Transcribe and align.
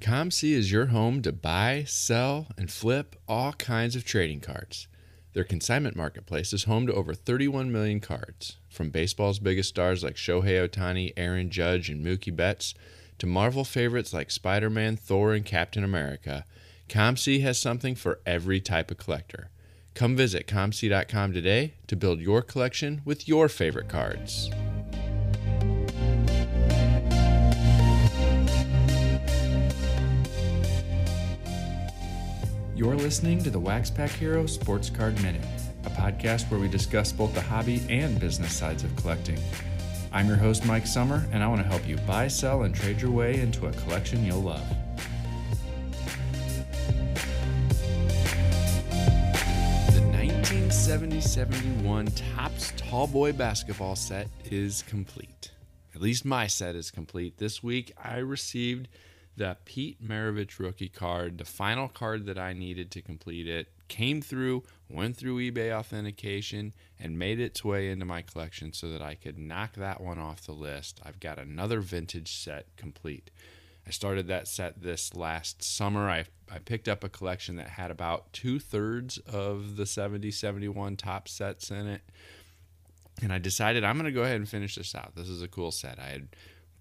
COMC 0.00 0.52
is 0.52 0.70
your 0.70 0.86
home 0.86 1.22
to 1.22 1.32
buy, 1.32 1.82
sell, 1.84 2.46
and 2.56 2.70
flip 2.70 3.16
all 3.26 3.52
kinds 3.54 3.96
of 3.96 4.04
trading 4.04 4.40
cards. 4.40 4.86
Their 5.32 5.42
consignment 5.42 5.96
marketplace 5.96 6.52
is 6.52 6.64
home 6.64 6.86
to 6.86 6.94
over 6.94 7.14
31 7.14 7.72
million 7.72 7.98
cards, 7.98 8.58
from 8.68 8.90
baseball's 8.90 9.40
biggest 9.40 9.70
stars 9.70 10.04
like 10.04 10.14
Shohei 10.14 10.66
Ohtani, 10.66 11.12
Aaron 11.16 11.50
Judge, 11.50 11.90
and 11.90 12.04
Mookie 12.04 12.34
Betts, 12.34 12.74
to 13.18 13.26
Marvel 13.26 13.64
favorites 13.64 14.12
like 14.14 14.30
Spider 14.30 14.70
Man, 14.70 14.96
Thor, 14.96 15.34
and 15.34 15.44
Captain 15.44 15.82
America. 15.82 16.44
COMC 16.88 17.42
has 17.42 17.58
something 17.58 17.96
for 17.96 18.20
every 18.24 18.60
type 18.60 18.92
of 18.92 18.98
collector. 18.98 19.50
Come 19.94 20.14
visit 20.14 20.46
COMC.com 20.46 21.32
today 21.32 21.74
to 21.88 21.96
build 21.96 22.20
your 22.20 22.40
collection 22.40 23.02
with 23.04 23.26
your 23.26 23.48
favorite 23.48 23.88
cards. 23.88 24.48
You're 32.78 32.94
listening 32.94 33.42
to 33.42 33.50
the 33.50 33.58
Wax 33.58 33.90
Pack 33.90 34.10
Hero 34.10 34.46
Sports 34.46 34.88
Card 34.88 35.20
Minute, 35.20 35.42
a 35.84 35.90
podcast 35.90 36.48
where 36.48 36.60
we 36.60 36.68
discuss 36.68 37.10
both 37.10 37.34
the 37.34 37.40
hobby 37.40 37.82
and 37.88 38.20
business 38.20 38.54
sides 38.54 38.84
of 38.84 38.94
collecting. 38.94 39.36
I'm 40.12 40.28
your 40.28 40.36
host, 40.36 40.64
Mike 40.64 40.86
Summer, 40.86 41.26
and 41.32 41.42
I 41.42 41.48
want 41.48 41.60
to 41.60 41.66
help 41.66 41.84
you 41.88 41.96
buy, 41.96 42.28
sell, 42.28 42.62
and 42.62 42.72
trade 42.72 43.00
your 43.00 43.10
way 43.10 43.40
into 43.40 43.66
a 43.66 43.72
collection 43.72 44.24
you'll 44.24 44.42
love. 44.42 44.62
The 49.90 50.00
1970-71 50.14 52.12
Topps 52.36 52.72
Tall 52.76 53.08
Boy 53.08 53.32
basketball 53.32 53.96
set 53.96 54.28
is 54.52 54.82
complete. 54.82 55.50
At 55.96 56.00
least 56.00 56.24
my 56.24 56.46
set 56.46 56.76
is 56.76 56.92
complete. 56.92 57.38
This 57.38 57.60
week 57.60 57.90
I 58.00 58.18
received 58.18 58.86
the 59.38 59.56
Pete 59.64 60.06
Maravich 60.06 60.58
rookie 60.58 60.88
card, 60.88 61.38
the 61.38 61.44
final 61.44 61.88
card 61.88 62.26
that 62.26 62.38
I 62.38 62.52
needed 62.52 62.90
to 62.92 63.02
complete 63.02 63.48
it, 63.48 63.68
came 63.86 64.20
through, 64.20 64.64
went 64.88 65.16
through 65.16 65.38
eBay 65.38 65.72
authentication, 65.72 66.74
and 67.00 67.18
made 67.18 67.40
its 67.40 67.64
way 67.64 67.88
into 67.88 68.04
my 68.04 68.22
collection 68.22 68.72
so 68.72 68.90
that 68.90 69.00
I 69.00 69.14
could 69.14 69.38
knock 69.38 69.74
that 69.74 70.00
one 70.00 70.18
off 70.18 70.44
the 70.44 70.52
list. 70.52 71.00
I've 71.04 71.20
got 71.20 71.38
another 71.38 71.80
vintage 71.80 72.32
set 72.32 72.66
complete. 72.76 73.30
I 73.86 73.90
started 73.90 74.26
that 74.26 74.48
set 74.48 74.82
this 74.82 75.14
last 75.14 75.62
summer. 75.62 76.10
I, 76.10 76.24
I 76.52 76.58
picked 76.58 76.88
up 76.88 77.02
a 77.02 77.08
collection 77.08 77.56
that 77.56 77.68
had 77.68 77.90
about 77.90 78.32
two 78.32 78.58
thirds 78.58 79.18
of 79.18 79.76
the 79.76 79.86
70 79.86 80.30
71 80.30 80.96
Topps 80.96 81.32
sets 81.32 81.70
in 81.70 81.86
it. 81.86 82.02
And 83.22 83.32
I 83.32 83.38
decided 83.38 83.84
I'm 83.84 83.96
going 83.96 84.04
to 84.04 84.12
go 84.12 84.22
ahead 84.24 84.36
and 84.36 84.48
finish 84.48 84.74
this 84.74 84.94
out. 84.94 85.14
This 85.16 85.28
is 85.28 85.42
a 85.42 85.48
cool 85.48 85.70
set. 85.70 85.98
I 85.98 86.08
had 86.08 86.28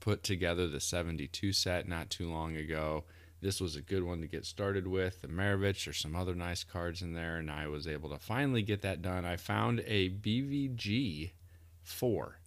put 0.08 0.23
together 0.23 0.69
the 0.69 0.80
72 0.80 1.52
set 1.52 1.86
not 1.86 2.09
too 2.09 2.31
long 2.31 2.55
ago. 2.55 3.03
This 3.41 3.59
was 3.59 3.75
a 3.75 3.81
good 3.81 4.03
one 4.03 4.22
to 4.22 4.27
get 4.27 4.45
started 4.45 4.88
with. 4.88 5.22
The 5.22 5.27
Maravich, 5.27 5.83
there's 5.83 5.97
some 5.97 6.16
other 6.16 6.33
nice 6.33 6.64
cards 6.64 7.02
in 7.02 7.11
there, 7.11 7.36
and 7.36 7.52
I 7.52 7.67
was 7.67 7.89
able 7.89 8.11
to 8.11 8.17
finally 8.17 8.61
get 8.61 8.83
that 8.83 9.02
done. 9.02 9.25
I 9.25 9.36
found 9.36 9.83
a 9.86 10.09
BVG 10.09 11.31
4. 11.83 12.39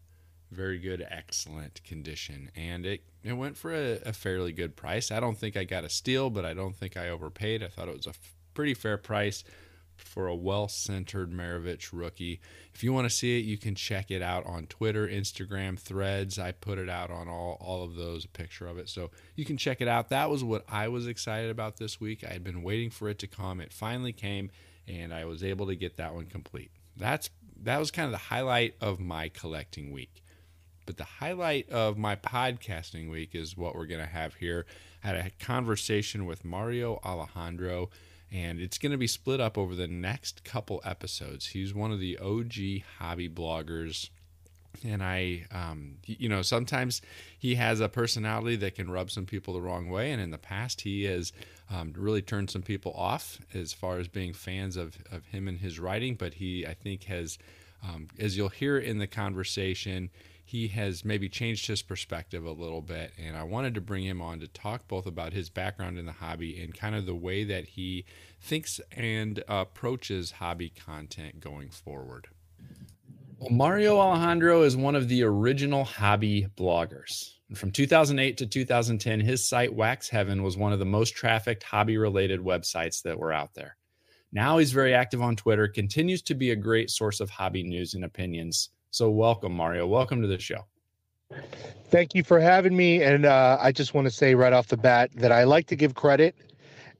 Very 0.50 0.78
good, 0.78 1.06
excellent 1.10 1.84
condition. 1.84 2.50
And 2.56 2.86
it, 2.86 3.02
it 3.22 3.34
went 3.34 3.58
for 3.58 3.74
a, 3.74 4.00
a 4.06 4.14
fairly 4.14 4.52
good 4.52 4.74
price. 4.74 5.12
I 5.12 5.20
don't 5.20 5.36
think 5.36 5.54
I 5.54 5.64
got 5.64 5.84
a 5.84 5.90
steal, 5.90 6.30
but 6.30 6.46
I 6.46 6.54
don't 6.54 6.74
think 6.74 6.96
I 6.96 7.10
overpaid. 7.10 7.62
I 7.62 7.68
thought 7.68 7.88
it 7.88 7.96
was 7.96 8.06
a 8.06 8.10
f- 8.10 8.34
pretty 8.54 8.72
fair 8.72 8.96
price 8.96 9.44
for 10.00 10.26
a 10.26 10.34
well 10.34 10.68
centered 10.68 11.32
Maravich 11.32 11.90
rookie. 11.92 12.40
If 12.74 12.82
you 12.82 12.92
want 12.92 13.08
to 13.08 13.14
see 13.14 13.38
it, 13.38 13.44
you 13.44 13.58
can 13.58 13.74
check 13.74 14.10
it 14.10 14.22
out 14.22 14.46
on 14.46 14.66
Twitter, 14.66 15.06
Instagram, 15.06 15.78
Threads. 15.78 16.38
I 16.38 16.52
put 16.52 16.78
it 16.78 16.88
out 16.88 17.10
on 17.10 17.28
all, 17.28 17.56
all 17.60 17.84
of 17.84 17.96
those, 17.96 18.24
a 18.24 18.28
picture 18.28 18.66
of 18.66 18.78
it. 18.78 18.88
So 18.88 19.10
you 19.36 19.44
can 19.44 19.56
check 19.56 19.80
it 19.80 19.88
out. 19.88 20.10
That 20.10 20.30
was 20.30 20.42
what 20.44 20.64
I 20.68 20.88
was 20.88 21.06
excited 21.06 21.50
about 21.50 21.76
this 21.76 22.00
week. 22.00 22.24
I 22.24 22.32
had 22.32 22.44
been 22.44 22.62
waiting 22.62 22.90
for 22.90 23.08
it 23.08 23.18
to 23.20 23.26
come. 23.26 23.60
It 23.60 23.72
finally 23.72 24.12
came, 24.12 24.50
and 24.86 25.12
I 25.12 25.24
was 25.24 25.42
able 25.42 25.66
to 25.66 25.76
get 25.76 25.96
that 25.96 26.14
one 26.14 26.26
complete. 26.26 26.70
That's 26.96 27.30
that 27.62 27.78
was 27.78 27.90
kind 27.90 28.06
of 28.06 28.12
the 28.12 28.18
highlight 28.18 28.74
of 28.80 29.00
my 29.00 29.28
collecting 29.28 29.92
week. 29.92 30.22
But 30.86 30.96
the 30.96 31.04
highlight 31.04 31.70
of 31.70 31.98
my 31.98 32.16
podcasting 32.16 33.10
week 33.10 33.34
is 33.34 33.56
what 33.56 33.74
we're 33.74 33.86
going 33.86 34.00
to 34.00 34.06
have 34.06 34.34
here. 34.34 34.66
I 35.04 35.08
had 35.08 35.16
a 35.16 35.30
conversation 35.38 36.26
with 36.26 36.44
Mario 36.44 37.00
Alejandro 37.04 37.90
and 38.32 38.60
it's 38.60 38.78
going 38.78 38.92
to 38.92 38.98
be 38.98 39.06
split 39.06 39.40
up 39.40 39.58
over 39.58 39.74
the 39.74 39.88
next 39.88 40.44
couple 40.44 40.80
episodes. 40.84 41.48
He's 41.48 41.74
one 41.74 41.90
of 41.90 41.98
the 41.98 42.18
OG 42.18 42.84
hobby 42.98 43.28
bloggers. 43.28 44.10
And 44.84 45.02
I, 45.02 45.46
um, 45.50 45.96
you 46.06 46.28
know, 46.28 46.42
sometimes 46.42 47.02
he 47.36 47.56
has 47.56 47.80
a 47.80 47.88
personality 47.88 48.56
that 48.56 48.76
can 48.76 48.90
rub 48.90 49.10
some 49.10 49.26
people 49.26 49.54
the 49.54 49.60
wrong 49.60 49.88
way. 49.90 50.12
And 50.12 50.22
in 50.22 50.30
the 50.30 50.38
past, 50.38 50.82
he 50.82 51.04
has 51.04 51.32
um, 51.68 51.92
really 51.96 52.22
turned 52.22 52.50
some 52.50 52.62
people 52.62 52.92
off 52.92 53.38
as 53.52 53.72
far 53.72 53.98
as 53.98 54.06
being 54.06 54.32
fans 54.32 54.76
of, 54.76 54.96
of 55.10 55.26
him 55.26 55.48
and 55.48 55.58
his 55.58 55.80
writing. 55.80 56.14
But 56.14 56.34
he, 56.34 56.64
I 56.64 56.74
think, 56.74 57.04
has, 57.04 57.36
um, 57.82 58.08
as 58.18 58.36
you'll 58.36 58.48
hear 58.48 58.78
in 58.78 58.98
the 58.98 59.08
conversation, 59.08 60.10
he 60.50 60.66
has 60.66 61.04
maybe 61.04 61.28
changed 61.28 61.68
his 61.68 61.80
perspective 61.80 62.44
a 62.44 62.50
little 62.50 62.82
bit. 62.82 63.12
And 63.16 63.36
I 63.36 63.44
wanted 63.44 63.72
to 63.74 63.80
bring 63.80 64.02
him 64.02 64.20
on 64.20 64.40
to 64.40 64.48
talk 64.48 64.88
both 64.88 65.06
about 65.06 65.32
his 65.32 65.48
background 65.48 65.96
in 65.96 66.06
the 66.06 66.12
hobby 66.12 66.60
and 66.60 66.74
kind 66.74 66.96
of 66.96 67.06
the 67.06 67.14
way 67.14 67.44
that 67.44 67.68
he 67.68 68.04
thinks 68.40 68.80
and 68.90 69.44
approaches 69.46 70.32
hobby 70.32 70.70
content 70.70 71.38
going 71.38 71.70
forward. 71.70 72.26
Well, 73.38 73.50
Mario 73.50 73.96
Alejandro 74.00 74.62
is 74.62 74.76
one 74.76 74.96
of 74.96 75.06
the 75.06 75.22
original 75.22 75.84
hobby 75.84 76.48
bloggers. 76.56 77.30
from 77.54 77.70
2008 77.70 78.36
to 78.38 78.46
2010, 78.46 79.20
his 79.20 79.48
site 79.48 79.72
Wax 79.72 80.08
Heaven 80.08 80.42
was 80.42 80.56
one 80.56 80.72
of 80.72 80.80
the 80.80 80.84
most 80.84 81.14
trafficked 81.14 81.62
hobby 81.62 81.96
related 81.96 82.40
websites 82.40 83.02
that 83.02 83.20
were 83.20 83.32
out 83.32 83.54
there. 83.54 83.76
Now 84.32 84.58
he's 84.58 84.72
very 84.72 84.94
active 84.94 85.22
on 85.22 85.36
Twitter, 85.36 85.68
continues 85.68 86.22
to 86.22 86.34
be 86.34 86.50
a 86.50 86.56
great 86.56 86.90
source 86.90 87.20
of 87.20 87.30
hobby 87.30 87.62
news 87.62 87.94
and 87.94 88.04
opinions 88.04 88.70
so, 88.90 89.10
welcome, 89.10 89.52
Mario. 89.52 89.86
Welcome 89.86 90.20
to 90.22 90.28
the 90.28 90.38
show. 90.38 90.66
Thank 91.90 92.14
you 92.14 92.24
for 92.24 92.40
having 92.40 92.76
me. 92.76 93.02
And 93.02 93.24
uh, 93.24 93.58
I 93.60 93.72
just 93.72 93.94
want 93.94 94.06
to 94.06 94.10
say 94.10 94.34
right 94.34 94.52
off 94.52 94.68
the 94.68 94.76
bat 94.76 95.10
that 95.14 95.32
I 95.32 95.44
like 95.44 95.66
to 95.68 95.76
give 95.76 95.94
credit 95.94 96.34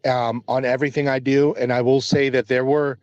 um, 0.04 0.42
on 0.48 0.64
everything 0.64 1.08
I 1.08 1.18
do. 1.18 1.54
And 1.54 1.72
I 1.72 1.80
will 1.80 2.00
say 2.00 2.28
that 2.28 2.46
there 2.46 2.64
were 2.64 2.98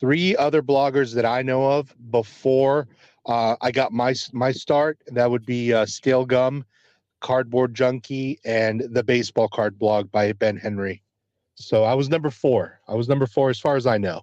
three 0.00 0.36
other 0.36 0.62
bloggers 0.62 1.14
that 1.14 1.26
I 1.26 1.42
know 1.42 1.70
of 1.70 1.94
before 2.10 2.88
uh, 3.26 3.56
I 3.60 3.70
got 3.70 3.92
my 3.92 4.14
my 4.32 4.50
start. 4.50 4.98
That 5.08 5.30
would 5.30 5.46
be 5.46 5.72
uh, 5.72 5.86
Gum, 6.26 6.64
Cardboard 7.20 7.74
Junkie, 7.74 8.38
and 8.44 8.82
the 8.90 9.04
Baseball 9.04 9.48
Card 9.48 9.78
Blog 9.78 10.10
by 10.10 10.32
Ben 10.32 10.56
Henry. 10.56 11.02
So 11.54 11.84
I 11.84 11.94
was 11.94 12.08
number 12.08 12.30
four. 12.30 12.80
I 12.88 12.94
was 12.94 13.08
number 13.08 13.26
four 13.26 13.50
as 13.50 13.60
far 13.60 13.76
as 13.76 13.86
I 13.86 13.98
know 13.98 14.22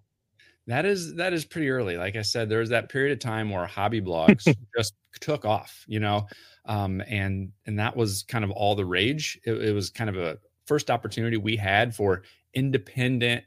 that 0.69 0.85
is 0.85 1.15
that 1.15 1.33
is 1.33 1.45
pretty 1.45 1.69
early 1.69 1.97
like 1.97 2.15
i 2.15 2.21
said 2.21 2.49
there 2.49 2.59
was 2.59 2.69
that 2.69 2.89
period 2.89 3.11
of 3.11 3.19
time 3.19 3.49
where 3.49 3.65
hobby 3.65 4.01
blogs 4.01 4.43
just 4.77 4.93
took 5.19 5.45
off 5.45 5.83
you 5.87 5.99
know 5.99 6.25
um, 6.69 7.01
and 7.07 7.51
and 7.65 7.79
that 7.79 7.97
was 7.97 8.23
kind 8.23 8.43
of 8.43 8.51
all 8.51 8.75
the 8.75 8.85
rage. 8.85 9.39
It, 9.43 9.53
it, 9.53 9.73
was 9.73 9.89
kind 9.89 10.09
of 10.09 10.17
a 10.17 10.37
first 10.67 10.91
opportunity 10.91 11.35
we 11.35 11.55
had 11.55 11.95
for 11.95 12.21
independent 12.53 13.43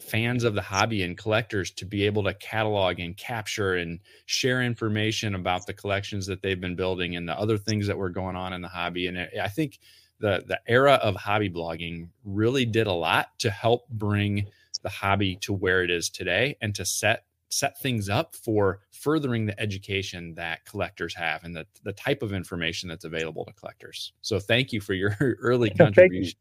fans 0.00 0.42
of 0.42 0.54
the 0.54 0.60
hobby 0.60 1.04
and 1.04 1.16
collectors 1.16 1.70
to 1.70 1.84
be 1.84 2.04
able 2.04 2.24
to 2.24 2.34
catalog 2.34 2.98
and 2.98 3.16
capture 3.16 3.76
and 3.76 4.00
share 4.26 4.60
information 4.60 5.36
about 5.36 5.66
the 5.66 5.72
collections 5.72 6.26
that 6.26 6.42
they've 6.42 6.60
been 6.60 6.74
building 6.74 7.14
and 7.14 7.28
the 7.28 7.38
other 7.38 7.56
things 7.56 7.86
that 7.86 7.96
were 7.96 8.10
going 8.10 8.34
on 8.34 8.52
in 8.52 8.60
the 8.60 8.68
hobby. 8.68 9.06
And 9.06 9.16
it, 9.16 9.30
i 9.40 9.48
think 9.48 9.78
the 10.18 10.42
the 10.48 10.60
era 10.66 10.94
of 10.94 11.14
hobby 11.14 11.48
blogging 11.48 12.08
really 12.24 12.64
did 12.64 12.88
a 12.88 12.92
lot 12.92 13.28
to 13.38 13.50
help 13.50 13.88
bring 13.88 14.46
the 14.82 14.88
hobby 14.88 15.36
to 15.36 15.52
where 15.52 15.82
it 15.82 15.90
is 15.90 16.10
today 16.10 16.56
and 16.60 16.74
to 16.74 16.84
set 16.84 17.24
set 17.52 17.78
things 17.80 18.08
up 18.08 18.34
for 18.34 18.80
furthering 18.90 19.46
the 19.46 19.60
education 19.60 20.34
that 20.34 20.64
collectors 20.64 21.14
have 21.14 21.44
and 21.44 21.54
the, 21.54 21.66
the 21.84 21.92
type 21.92 22.22
of 22.22 22.32
information 22.32 22.88
that's 22.88 23.04
available 23.04 23.44
to 23.44 23.52
collectors. 23.52 24.14
So 24.22 24.40
thank 24.40 24.72
you 24.72 24.80
for 24.80 24.94
your 24.94 25.14
early 25.20 25.70
contributions. 25.70 26.36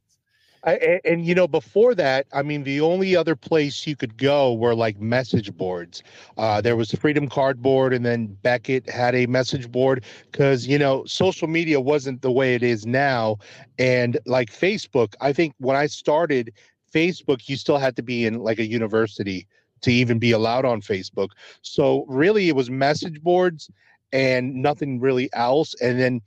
I, 0.63 0.74
and, 0.74 1.01
and, 1.06 1.25
you 1.25 1.33
know 1.33 1.48
before 1.48 1.95
that 1.95 2.27
i 2.33 2.44
mean 2.44 2.63
the 2.63 2.81
only 2.81 3.16
other 3.16 3.36
place 3.36 3.88
you 3.88 3.95
could 3.95 4.16
go 4.16 4.54
were 4.54 4.75
like 4.75 5.00
message 5.00 5.56
boards 5.56 6.04
uh, 6.38 6.62
there 6.62 6.75
was 6.75 6.92
freedom 6.92 7.27
cardboard 7.27 7.94
and 7.94 8.06
then 8.06 8.27
beckett 8.44 8.88
had 8.88 9.16
a 9.16 9.25
message 9.25 9.71
board 9.71 10.06
because 10.31 10.68
you 10.68 10.77
know 10.77 11.04
social 11.06 11.48
media 11.48 11.81
wasn't 11.81 12.21
the 12.21 12.31
way 12.31 12.54
it 12.54 12.62
is 12.62 12.86
now 12.86 13.38
and 13.80 14.19
like 14.27 14.51
facebook 14.51 15.16
i 15.19 15.33
think 15.33 15.56
when 15.57 15.75
i 15.75 15.88
started 15.88 16.54
Facebook, 16.94 17.48
you 17.48 17.56
still 17.56 17.78
had 17.78 17.96
to 17.96 18.04
be 18.04 18.26
in 18.26 18.40
like 18.40 18.60
a 18.60 18.66
university 18.66 19.48
to 19.82 19.92
even 19.92 20.20
be 20.20 20.32
allowed 20.32 20.66
on 20.66 20.82
Facebook. 20.82 21.30
So 21.62 22.06
really, 22.08 22.48
it 22.50 22.56
was 22.56 22.70
message 22.70 23.22
boards 23.22 23.70
and 24.14 24.54
nothing 24.56 25.00
really 25.00 25.30
else. 25.34 25.74
And 25.82 26.00
then 26.00 26.22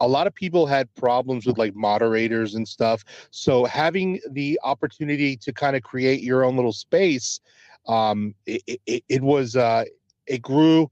a 0.00 0.08
lot 0.08 0.26
of 0.26 0.34
people 0.34 0.66
had 0.66 0.92
problems 0.94 1.46
with 1.46 1.58
like 1.58 1.74
moderators 1.74 2.54
and 2.54 2.66
stuff. 2.66 3.04
So 3.30 3.64
having 3.64 4.20
the 4.30 4.58
opportunity 4.64 5.36
to 5.38 5.52
kind 5.52 5.76
of 5.76 5.82
create 5.82 6.22
your 6.22 6.44
own 6.44 6.56
little 6.56 6.72
space, 6.72 7.40
um, 7.86 8.34
it, 8.46 8.80
it, 8.86 9.04
it 9.08 9.22
was 9.22 9.56
uh, 9.56 9.84
it 10.26 10.42
grew 10.42 10.90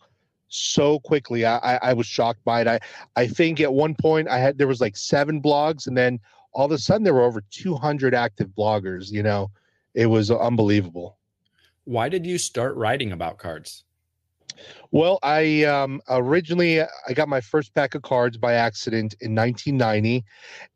so 0.48 0.98
quickly. 1.00 1.46
I, 1.46 1.76
I 1.76 1.92
was 1.92 2.06
shocked 2.06 2.44
by 2.44 2.62
it. 2.62 2.66
I 2.66 2.80
I 3.16 3.26
think 3.26 3.60
at 3.60 3.72
one 3.72 3.94
point 3.94 4.28
I 4.28 4.38
had 4.38 4.58
there 4.58 4.66
was 4.66 4.80
like 4.80 4.96
seven 4.96 5.40
blogs, 5.40 5.86
and 5.86 5.96
then 5.96 6.20
all 6.52 6.66
of 6.66 6.72
a 6.72 6.78
sudden 6.78 7.02
there 7.02 7.14
were 7.14 7.22
over 7.22 7.42
200 7.50 8.14
active 8.14 8.48
bloggers. 8.48 9.10
You 9.10 9.22
know, 9.22 9.50
it 9.94 10.06
was 10.06 10.30
unbelievable. 10.30 11.18
Why 11.84 12.08
did 12.08 12.26
you 12.26 12.38
start 12.38 12.76
writing 12.76 13.12
about 13.12 13.38
cards? 13.38 13.84
Well, 14.90 15.18
I 15.22 15.64
um, 15.64 16.00
originally 16.08 16.82
I 16.82 17.12
got 17.14 17.28
my 17.28 17.40
first 17.40 17.74
pack 17.74 17.94
of 17.94 18.02
cards 18.02 18.36
by 18.36 18.54
accident 18.54 19.14
in 19.20 19.34
1990, 19.34 20.24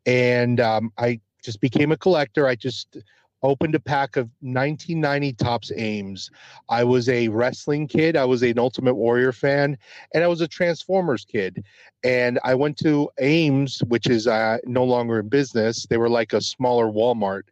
and 0.05 0.59
um, 0.59 0.91
I 0.97 1.19
just 1.43 1.61
became 1.61 1.91
a 1.91 1.97
collector. 1.97 2.47
I 2.47 2.55
just 2.55 2.97
opened 3.45 3.75
a 3.75 3.79
pack 3.79 4.17
of 4.17 4.25
1990 4.41 5.33
Topps 5.33 5.71
Ames. 5.75 6.29
I 6.69 6.83
was 6.83 7.09
a 7.09 7.27
wrestling 7.29 7.87
kid. 7.87 8.15
I 8.15 8.25
was 8.25 8.43
an 8.43 8.59
Ultimate 8.59 8.95
Warrior 8.95 9.31
fan, 9.31 9.77
and 10.13 10.23
I 10.23 10.27
was 10.27 10.41
a 10.41 10.47
Transformers 10.47 11.25
kid. 11.25 11.63
And 12.03 12.39
I 12.43 12.55
went 12.55 12.77
to 12.79 13.09
Ames, 13.19 13.81
which 13.87 14.07
is 14.07 14.27
uh, 14.27 14.57
no 14.65 14.83
longer 14.83 15.19
in 15.19 15.29
business. 15.29 15.85
They 15.85 15.97
were 15.97 16.09
like 16.09 16.33
a 16.33 16.41
smaller 16.41 16.87
Walmart. 16.87 17.43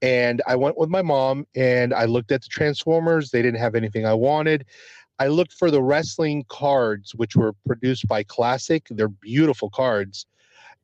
And 0.00 0.40
I 0.46 0.54
went 0.54 0.78
with 0.78 0.88
my 0.88 1.02
mom, 1.02 1.46
and 1.56 1.92
I 1.92 2.04
looked 2.04 2.30
at 2.30 2.42
the 2.42 2.48
Transformers. 2.48 3.30
They 3.30 3.42
didn't 3.42 3.60
have 3.60 3.74
anything 3.74 4.06
I 4.06 4.14
wanted. 4.14 4.64
I 5.18 5.26
looked 5.26 5.52
for 5.52 5.70
the 5.70 5.82
wrestling 5.82 6.44
cards, 6.48 7.14
which 7.14 7.34
were 7.34 7.52
produced 7.66 8.06
by 8.06 8.22
Classic. 8.22 8.86
They're 8.90 9.08
beautiful 9.08 9.68
cards, 9.68 10.26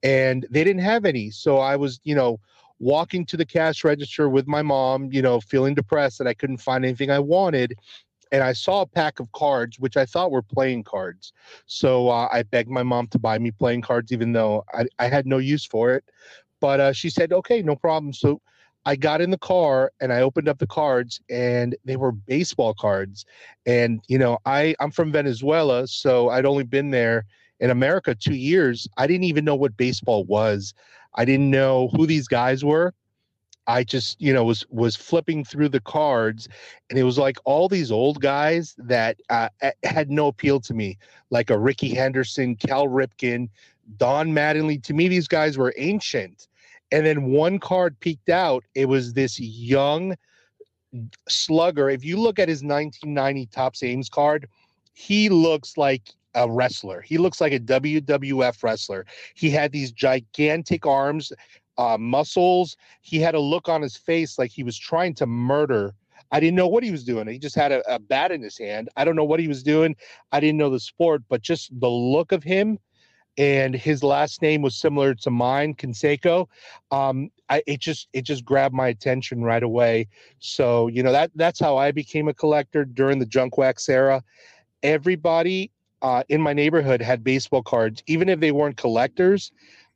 and 0.03 0.45
they 0.51 0.65
didn't 0.65 0.83
have 0.83 1.05
any. 1.05 1.31
So 1.31 1.59
I 1.59 1.77
was, 1.77 2.01
you 2.03 2.17
know, 2.17 2.41
walking 2.79 3.25
to 3.27 3.37
the 3.37 3.47
cash 3.47 3.85
register 3.85 4.29
with 4.29 4.47
my 4.47 4.63
mom, 4.63 5.11
you 5.13 5.23
know, 5.23 5.41
feeling 5.41 5.75
depressed 5.75 6.19
that 6.19 6.27
I 6.27 6.35
couldn't 6.35 6.59
find 6.59 6.85
anything 6.85 7.11
I 7.11 7.19
wanted. 7.19 7.75
And 8.33 8.43
I 8.43 8.53
saw 8.53 8.83
a 8.83 8.87
pack 8.87 9.21
of 9.21 9.31
cards, 9.33 9.79
which 9.79 9.97
I 9.97 10.07
thought 10.07 10.33
were 10.33 10.43
playing 10.43 10.85
cards. 10.85 11.33
So 11.67 12.09
uh, 12.09 12.29
I 12.33 12.43
begged 12.43 12.71
my 12.71 12.83
mom 12.83 13.07
to 13.09 13.19
buy 13.19 13.39
me 13.39 13.51
playing 13.53 13.83
cards, 13.83 14.13
even 14.13 14.33
though 14.33 14.65
I, 14.75 14.87
I 14.99 15.07
had 15.07 15.27
no 15.27 15.39
use 15.39 15.65
for 15.65 15.93
it. 15.95 16.05
But 16.61 16.81
uh, 16.81 16.93
she 16.93 17.11
said, 17.11 17.33
okay, 17.33 17.63
no 17.63 17.77
problem. 17.77 18.13
So 18.13 18.41
I 18.87 18.97
got 18.97 19.21
in 19.21 19.31
the 19.31 19.39
car 19.39 19.93
and 20.01 20.13
I 20.13 20.21
opened 20.21 20.49
up 20.49 20.59
the 20.59 20.67
cards 20.67 21.21
and 21.31 21.77
they 21.85 21.97
were 21.97 22.13
baseball 22.13 22.75
cards. 22.75 23.25
And 23.67 24.01
you 24.09 24.19
know, 24.19 24.39
I 24.45 24.75
I'm 24.81 24.91
from 24.91 25.13
Venezuela, 25.13 25.87
so 25.87 26.29
I'd 26.29 26.47
only 26.47 26.65
been 26.65 26.91
there 26.91 27.25
in 27.65 27.71
America 27.71 28.15
2 28.15 28.35
years. 28.35 28.87
I 28.99 29.07
didn't 29.07 29.25
even 29.25 29.43
know 29.43 29.55
what 29.55 29.75
baseball 29.79 30.25
was. 30.25 30.75
I 31.15 31.25
didn't 31.25 31.51
know 31.51 31.89
who 31.89 32.07
these 32.07 32.29
guys 32.29 32.63
were. 32.63 32.93
I 33.67 33.85
just, 33.85 34.21
you 34.21 34.35
know, 34.35 34.45
was 34.45 34.67
was 34.69 34.95
flipping 34.95 35.43
through 35.43 35.71
the 35.71 35.81
cards, 35.81 36.47
and 36.91 36.99
it 36.99 37.05
was 37.05 37.17
like 37.17 37.39
all 37.47 37.71
these 37.71 37.91
old 37.91 38.21
guys 38.21 38.75
that 38.77 39.17
uh, 39.31 39.49
had 39.83 40.11
no 40.11 40.27
appeal 40.27 40.61
to 40.61 40.75
me, 40.75 40.99
like 41.31 41.49
a 41.49 41.59
Rickey 41.59 41.95
Henderson, 41.95 42.55
Cal 42.55 42.87
Ripken, 42.87 43.49
Don 43.97 44.33
Mattingly. 44.33 44.83
To 44.83 44.93
me, 44.93 45.09
these 45.09 45.27
guys 45.27 45.57
were 45.57 45.73
ancient. 45.79 46.49
And 46.93 47.07
then 47.07 47.31
one 47.31 47.59
card 47.59 47.99
peeked 48.01 48.29
out. 48.29 48.63
It 48.75 48.85
was 48.85 49.15
this 49.15 49.41
young 49.41 50.15
slugger. 51.31 51.89
If 51.89 52.05
you 52.05 52.19
look 52.19 52.39
at 52.39 52.51
his 52.51 52.63
1990 52.63 53.47
Topps 53.47 53.83
Ames 53.83 54.11
card, 54.11 54.49
he 54.93 55.31
looks 55.31 55.79
like 55.79 56.11
a 56.35 56.51
wrestler. 56.51 57.01
He 57.01 57.19
looks 57.19 57.41
like 57.41 57.53
a 57.53 57.61
WWF 57.61 58.63
wrestler. 58.63 59.07
He 59.35 59.51
had 59.51 59.73
these 59.73 59.93
gigantic 59.93 60.87
arms, 60.87 61.33
uh, 61.79 61.97
muscles. 61.99 62.77
He 63.03 63.19
had 63.21 63.35
a 63.35 63.41
look 63.41 63.69
on 63.69 63.83
his 63.83 63.97
face 63.97 64.39
like 64.39 64.51
he 64.51 64.63
was 64.63 64.79
trying 64.79 65.15
to 65.15 65.27
murder. 65.27 65.95
I 66.31 66.41
didn't 66.41 66.57
know 66.57 66.69
what 66.69 66.83
he 66.83 66.91
was 66.91 67.05
doing. 67.05 67.29
He 67.29 67.39
just 67.39 67.55
had 67.55 67.73
a, 67.73 67.83
a 67.93 67.99
bat 67.99 68.33
in 68.33 68.43
his 68.43 68.59
hand. 68.59 68.89
I 68.97 69.05
don't 69.05 69.17
know 69.17 69.25
what 69.25 69.41
he 69.41 69.49
was 69.49 69.63
doing. 69.63 69.95
I 70.33 70.41
didn't 70.41 70.59
know 70.59 70.71
the 70.71 70.81
sport, 70.81 71.23
but 71.29 71.43
just 71.43 71.79
the 71.81 71.89
look 71.89 72.33
of 72.33 72.43
him 72.43 72.79
and 73.37 73.75
his 73.75 74.03
last 74.03 74.43
name 74.43 74.63
was 74.63 74.77
similar 74.77 75.15
to 75.15 75.31
mine, 75.31 75.75
Canseco. 75.75 76.47
Um, 76.91 77.31
I, 77.49 77.63
it 77.67 77.81
just 77.81 78.09
it 78.13 78.23
just 78.23 78.45
grabbed 78.45 78.75
my 78.75 78.89
attention 78.89 79.43
right 79.43 79.63
away. 79.63 80.09
So 80.39 80.89
you 80.89 81.03
know 81.03 81.13
that 81.13 81.31
that's 81.35 81.61
how 81.61 81.77
I 81.77 81.91
became 81.91 82.29
a 82.29 82.35
collector 82.35 82.85
during 82.85 83.19
the 83.19 83.27
junk 83.27 83.59
wax 83.59 83.89
era. 83.89 84.23
Everybody 84.83 85.71
uh, 86.03 86.23
in 86.29 86.41
my 86.41 86.53
neighborhood 86.53 87.01
had 87.01 87.25
baseball 87.25 87.63
cards, 87.63 88.03
even 88.07 88.29
if 88.29 88.41
they 88.41 88.53
weren't 88.53 88.77
collectors. 88.77 89.53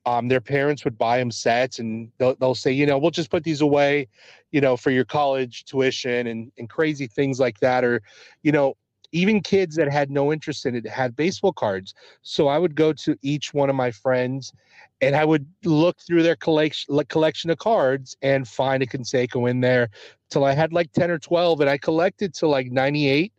Um, 0.07 0.29
their 0.29 0.41
parents 0.41 0.85
would 0.85 0.97
buy 0.97 1.19
them 1.19 1.31
sets, 1.31 1.81
and 1.81 2.11
they'll, 2.17 2.35
they'll 2.37 2.55
say, 2.55 2.73
you 2.73 2.87
know, 2.87 2.97
we'll 2.97 3.11
just 3.11 3.31
put 3.31 3.45
these 3.45 3.61
away, 3.61 4.09
you 4.53 4.61
know, 4.61 4.75
for 4.75 4.91
your 4.91 5.05
college 5.05 5.65
tuition 5.65 6.29
and 6.29 6.51
and 6.57 6.71
crazy 6.71 7.07
things 7.07 7.39
like 7.39 7.61
that, 7.61 7.85
or, 7.85 8.01
you 8.43 8.51
know, 8.51 8.75
even 9.13 9.41
kids 9.41 9.77
that 9.77 9.91
had 9.91 10.11
no 10.11 10.33
interest 10.33 10.67
in 10.67 10.75
it 10.75 10.87
had 10.87 11.17
baseball 11.17 11.53
cards. 11.53 11.95
So 12.23 12.49
I 12.49 12.59
would 12.59 12.75
go 12.75 12.93
to 12.93 13.17
each 13.23 13.55
one 13.55 13.71
of 13.71 13.77
my 13.77 13.91
friends 13.91 14.53
and 15.01 15.17
I 15.17 15.25
would 15.25 15.47
look 15.65 16.01
through 16.01 16.23
their 16.23 16.37
collection 16.37 16.99
collection 17.09 17.51
of 17.51 17.59
cards 17.59 18.17
and 18.23 18.47
find 18.47 18.83
a 18.83 18.87
Canseco 18.87 19.49
in 19.49 19.61
there 19.61 19.89
till 20.31 20.45
I 20.45 20.53
had 20.53 20.73
like 20.73 20.93
10 20.93 21.11
or 21.11 21.19
12 21.19 21.61
and 21.61 21.71
I 21.71 21.79
collected 21.79 22.35
till 22.35 22.51
like 22.51 22.71
98 22.71 23.33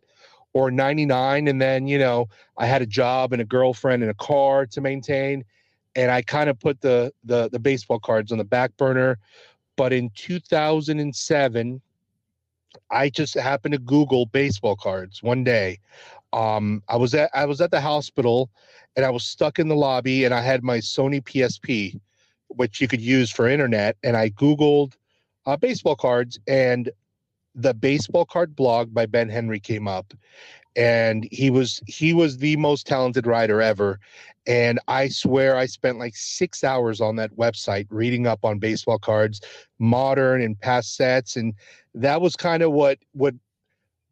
or 0.52 0.70
99 0.70 1.48
and 1.48 1.60
then 1.60 1.86
you 1.86 1.98
know 1.98 2.28
I 2.58 2.66
had 2.66 2.82
a 2.82 2.86
job 2.86 3.32
and 3.32 3.40
a 3.40 3.44
girlfriend 3.44 4.02
and 4.02 4.10
a 4.10 4.14
car 4.14 4.66
to 4.66 4.80
maintain 4.80 5.44
and 5.96 6.10
I 6.10 6.22
kind 6.22 6.50
of 6.50 6.58
put 6.58 6.80
the 6.80 7.12
the 7.24 7.48
the 7.50 7.58
baseball 7.58 8.00
cards 8.00 8.32
on 8.32 8.38
the 8.38 8.44
back 8.44 8.76
burner 8.76 9.18
but 9.76 9.92
in 9.92 10.10
2007 10.16 11.80
I 12.90 13.08
just 13.10 13.34
happened 13.34 13.72
to 13.72 13.78
Google 13.78 14.26
baseball 14.26 14.76
cards 14.76 15.22
one 15.22 15.44
day. 15.44 15.78
Um, 16.32 16.82
I 16.88 16.96
was 16.96 17.14
at 17.14 17.30
I 17.34 17.44
was 17.46 17.60
at 17.60 17.70
the 17.70 17.80
hospital, 17.80 18.50
and 18.96 19.04
I 19.04 19.10
was 19.10 19.24
stuck 19.24 19.58
in 19.58 19.68
the 19.68 19.76
lobby, 19.76 20.24
and 20.24 20.34
I 20.34 20.42
had 20.42 20.62
my 20.62 20.78
Sony 20.78 21.22
PSP, 21.22 22.00
which 22.48 22.80
you 22.80 22.88
could 22.88 23.00
use 23.00 23.30
for 23.30 23.48
internet, 23.48 23.96
and 24.02 24.16
I 24.16 24.30
Googled 24.30 24.94
uh, 25.46 25.56
baseball 25.56 25.96
cards, 25.96 26.38
and 26.46 26.90
the 27.54 27.74
baseball 27.74 28.24
card 28.24 28.54
blog 28.54 28.92
by 28.94 29.06
Ben 29.06 29.28
Henry 29.28 29.60
came 29.60 29.88
up, 29.88 30.12
and 30.76 31.26
he 31.30 31.50
was 31.50 31.80
he 31.86 32.12
was 32.12 32.38
the 32.38 32.56
most 32.56 32.86
talented 32.86 33.26
writer 33.26 33.60
ever. 33.60 33.98
And 34.46 34.80
i 34.88 35.08
swear 35.08 35.56
i 35.56 35.66
spent 35.66 35.98
like 35.98 36.16
six 36.16 36.64
hours 36.64 37.00
on 37.00 37.16
that 37.16 37.36
website 37.36 37.86
reading 37.90 38.26
up 38.26 38.44
on 38.44 38.58
baseball 38.58 38.98
cards 38.98 39.40
modern 39.78 40.40
and 40.40 40.58
past 40.58 40.96
sets 40.96 41.36
and 41.36 41.52
that 41.94 42.22
was 42.22 42.36
kind 42.36 42.62
of 42.62 42.72
what 42.72 42.98
what 43.12 43.34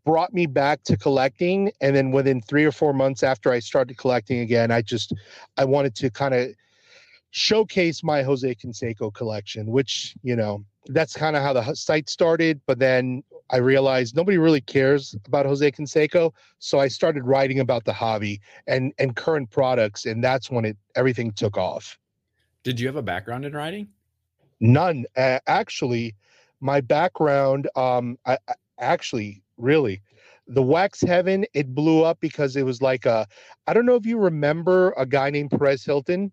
brought 0.05 0.33
me 0.33 0.47
back 0.47 0.83
to 0.85 0.97
collecting. 0.97 1.71
And 1.81 1.95
then 1.95 2.13
within 2.13 2.41
three 2.41 2.65
or 2.65 2.73
four 2.73 2.93
months 2.93 3.23
after 3.23 3.51
i 3.53 3.59
started 3.59 3.97
collecting 3.97 4.41
again 4.41 4.71
i 4.71 4.83
just 4.83 5.15
i 5.57 5.65
wanted 5.65 5.95
to 5.97 6.11
kind 6.11 6.35
of 6.35 6.49
showcase 7.31 8.03
my 8.03 8.23
jose 8.23 8.55
canseco 8.55 9.13
collection 9.13 9.67
which 9.67 10.15
you 10.23 10.37
know 10.37 10.65
that's 10.89 11.15
kind 11.15 11.37
of 11.37 11.43
how 11.43 11.53
the 11.53 11.75
site 11.75 12.09
started. 12.09 12.61
But 12.67 12.79
then 12.79 13.23
I 13.51 13.57
realized 13.57 14.15
nobody 14.15 14.39
really 14.39 14.61
cares 14.61 15.17
about 15.27 15.47
Jose 15.47 15.71
Canseco, 15.71 16.33
so 16.59 16.79
I 16.79 16.89
started 16.89 17.25
writing 17.25 17.61
about 17.61 17.85
the 17.85 17.93
hobby 17.93 18.41
and 18.67 18.93
and 18.99 19.17
current 19.17 19.51
products, 19.51 20.07
and 20.07 20.23
that's 20.23 20.51
when 20.51 20.65
it 20.65 20.77
everything 20.95 21.33
took 21.33 21.57
off. 21.57 21.99
Did 22.63 22.79
you 22.79 22.87
have 22.87 22.97
a 22.97 23.03
background 23.03 23.45
in 23.45 23.53
writing? 23.53 23.89
None, 24.61 25.07
uh, 25.17 25.39
actually. 25.47 26.15
My 26.61 26.81
background, 26.81 27.69
um, 27.77 28.19
I, 28.27 28.37
I 28.49 28.55
actually 28.81 29.43
really, 29.59 30.03
the 30.49 30.63
Wax 30.63 31.01
Heaven, 31.01 31.47
it 31.55 31.73
blew 31.73 32.03
up 32.03 32.19
because 32.21 32.57
it 32.57 32.65
was 32.65 32.83
like 32.83 33.07
a, 33.07 33.29
I 33.69 33.75
don't 33.75 33.87
know 33.87 33.95
if 33.95 34.05
you 34.05 34.19
remember 34.19 34.93
a 34.97 35.07
guy 35.07 35.31
named 35.31 35.53
Perez 35.53 35.85
Hilton. 35.85 36.33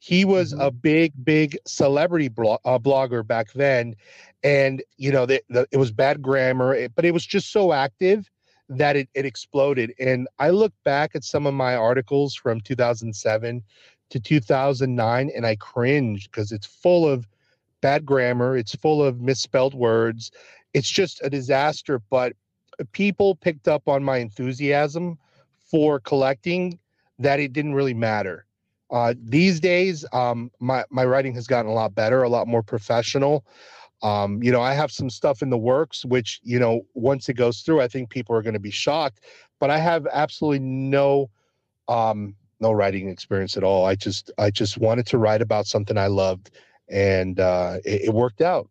He 0.00 0.24
was 0.24 0.52
mm-hmm. 0.52 0.62
a 0.62 0.70
big, 0.70 1.12
big 1.22 1.56
celebrity 1.66 2.26
uh, 2.26 2.78
blogger 2.78 3.24
back 3.24 3.52
then, 3.52 3.94
and 4.42 4.82
you 4.96 5.12
know 5.12 5.26
the, 5.26 5.42
the, 5.48 5.66
it 5.70 5.76
was 5.76 5.92
bad 5.92 6.20
grammar 6.20 6.74
it, 6.74 6.92
but 6.94 7.04
it 7.04 7.12
was 7.12 7.24
just 7.24 7.52
so 7.52 7.72
active 7.72 8.28
that 8.68 8.96
it, 8.96 9.08
it 9.14 9.24
exploded. 9.24 9.92
And 9.98 10.28
i 10.38 10.50
look 10.50 10.72
back 10.84 11.12
at 11.14 11.24
some 11.24 11.46
of 11.46 11.54
my 11.54 11.74
articles 11.74 12.34
from 12.34 12.60
2007 12.60 13.62
to 14.10 14.20
2009 14.20 15.30
and 15.34 15.46
i 15.46 15.56
cringe 15.56 16.30
because 16.30 16.50
it's 16.52 16.66
full 16.66 17.08
of 17.08 17.28
bad 17.80 18.04
grammar 18.04 18.56
it's 18.56 18.74
full 18.74 19.04
of 19.04 19.20
misspelled 19.20 19.74
words 19.74 20.30
it's 20.74 20.90
just 20.90 21.20
a 21.22 21.30
disaster. 21.30 21.98
But 22.10 22.34
people 22.92 23.34
picked 23.34 23.68
up 23.68 23.88
on 23.88 24.02
my 24.02 24.18
enthusiasm 24.18 25.18
for 25.58 26.00
collecting 26.00 26.78
that 27.18 27.40
it 27.40 27.52
didn't 27.52 27.74
really 27.74 27.94
matter 27.94 28.46
uh, 28.90 29.14
these 29.22 29.60
days 29.60 30.04
um, 30.12 30.50
my, 30.60 30.84
my 30.90 31.04
writing 31.04 31.34
has 31.34 31.46
gotten 31.46 31.70
a 31.70 31.74
lot 31.74 31.94
better 31.94 32.22
a 32.22 32.28
lot 32.28 32.46
more 32.48 32.62
professional 32.62 33.44
um, 34.02 34.42
you 34.42 34.50
know, 34.50 34.62
I 34.62 34.74
have 34.74 34.90
some 34.90 35.10
stuff 35.10 35.42
in 35.42 35.50
the 35.50 35.58
works, 35.58 36.04
which, 36.04 36.40
you 36.42 36.58
know, 36.58 36.82
once 36.94 37.28
it 37.28 37.34
goes 37.34 37.60
through, 37.60 37.80
I 37.82 37.88
think 37.88 38.10
people 38.10 38.34
are 38.34 38.42
going 38.42 38.54
to 38.54 38.60
be 38.60 38.70
shocked. 38.70 39.20
But 39.58 39.70
I 39.70 39.78
have 39.78 40.06
absolutely 40.12 40.60
no 40.60 41.30
um 41.88 42.36
no 42.60 42.72
writing 42.72 43.08
experience 43.08 43.56
at 43.56 43.64
all. 43.64 43.86
I 43.86 43.94
just 43.96 44.30
I 44.38 44.50
just 44.50 44.78
wanted 44.78 45.06
to 45.08 45.18
write 45.18 45.42
about 45.42 45.66
something 45.66 45.98
I 45.98 46.08
loved 46.08 46.50
and 46.88 47.40
uh 47.40 47.78
it, 47.84 48.02
it 48.06 48.14
worked 48.14 48.40
out. 48.42 48.70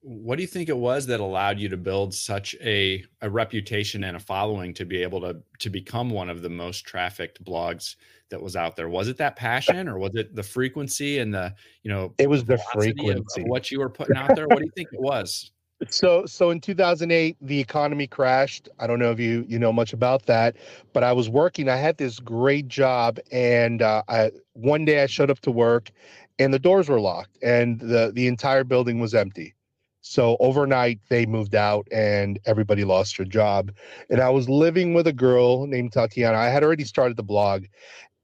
what 0.00 0.36
do 0.36 0.42
you 0.42 0.48
think 0.48 0.68
it 0.68 0.76
was 0.76 1.06
that 1.06 1.20
allowed 1.20 1.58
you 1.58 1.68
to 1.68 1.76
build 1.76 2.14
such 2.14 2.54
a, 2.60 3.04
a 3.20 3.28
reputation 3.28 4.04
and 4.04 4.16
a 4.16 4.20
following 4.20 4.72
to 4.74 4.84
be 4.84 5.02
able 5.02 5.20
to 5.20 5.42
to 5.58 5.70
become 5.70 6.10
one 6.10 6.30
of 6.30 6.42
the 6.42 6.48
most 6.48 6.84
trafficked 6.86 7.42
blogs 7.44 7.96
that 8.30 8.42
was 8.42 8.56
out 8.56 8.76
there. 8.76 8.88
Was 8.88 9.08
it 9.08 9.16
that 9.18 9.36
passion 9.36 9.88
or 9.88 9.98
was 9.98 10.14
it 10.14 10.34
the 10.34 10.42
frequency 10.42 11.18
and 11.18 11.32
the 11.32 11.54
you 11.82 11.90
know 11.90 12.14
it 12.18 12.28
was 12.28 12.44
the 12.44 12.58
frequency 12.72 13.10
of, 13.10 13.18
of 13.18 13.48
what 13.48 13.70
you 13.70 13.78
were 13.78 13.90
putting 13.90 14.16
out 14.16 14.34
there? 14.34 14.46
What 14.46 14.58
do 14.58 14.64
you 14.64 14.72
think 14.74 14.88
it 14.92 15.00
was? 15.00 15.50
So 15.90 16.26
so 16.26 16.50
in 16.50 16.60
2008 16.60 17.36
the 17.40 17.60
economy 17.60 18.06
crashed. 18.06 18.68
I 18.78 18.86
don't 18.86 18.98
know 18.98 19.12
if 19.12 19.20
you 19.20 19.44
you 19.48 19.58
know 19.58 19.72
much 19.72 19.92
about 19.92 20.26
that 20.26 20.56
but 20.92 21.04
i 21.04 21.12
was 21.12 21.28
working. 21.28 21.68
I 21.68 21.76
had 21.76 21.98
this 21.98 22.18
great 22.18 22.68
job 22.68 23.18
and 23.30 23.82
uh, 23.82 24.02
I, 24.08 24.32
one 24.54 24.84
day 24.84 25.02
i 25.02 25.06
showed 25.06 25.30
up 25.30 25.40
to 25.40 25.50
work 25.50 25.90
and 26.38 26.52
the 26.52 26.58
doors 26.58 26.88
were 26.88 27.00
locked 27.00 27.38
and 27.42 27.80
the 27.80 28.12
the 28.14 28.26
entire 28.26 28.64
building 28.64 28.98
was 29.00 29.14
empty. 29.14 29.54
So 30.00 30.36
overnight 30.40 31.00
they 31.10 31.26
moved 31.26 31.54
out 31.54 31.86
and 31.92 32.38
everybody 32.46 32.84
lost 32.84 33.16
their 33.18 33.26
job. 33.26 33.72
And 34.10 34.20
i 34.20 34.30
was 34.30 34.48
living 34.48 34.94
with 34.94 35.06
a 35.06 35.12
girl 35.12 35.66
named 35.66 35.92
tatiana. 35.92 36.38
I 36.38 36.48
had 36.48 36.64
already 36.64 36.84
started 36.84 37.16
the 37.16 37.22
blog 37.22 37.66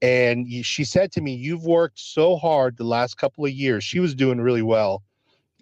and 0.05 0.63
she 0.63 0.83
said 0.83 1.11
to 1.13 1.21
me 1.21 1.33
you've 1.33 1.65
worked 1.65 1.97
so 1.99 2.35
hard 2.35 2.77
the 2.77 2.83
last 2.83 3.17
couple 3.17 3.43
of 3.43 3.51
years. 3.51 3.83
She 3.83 3.99
was 3.99 4.13
doing 4.13 4.39
really 4.39 4.61
well. 4.61 5.01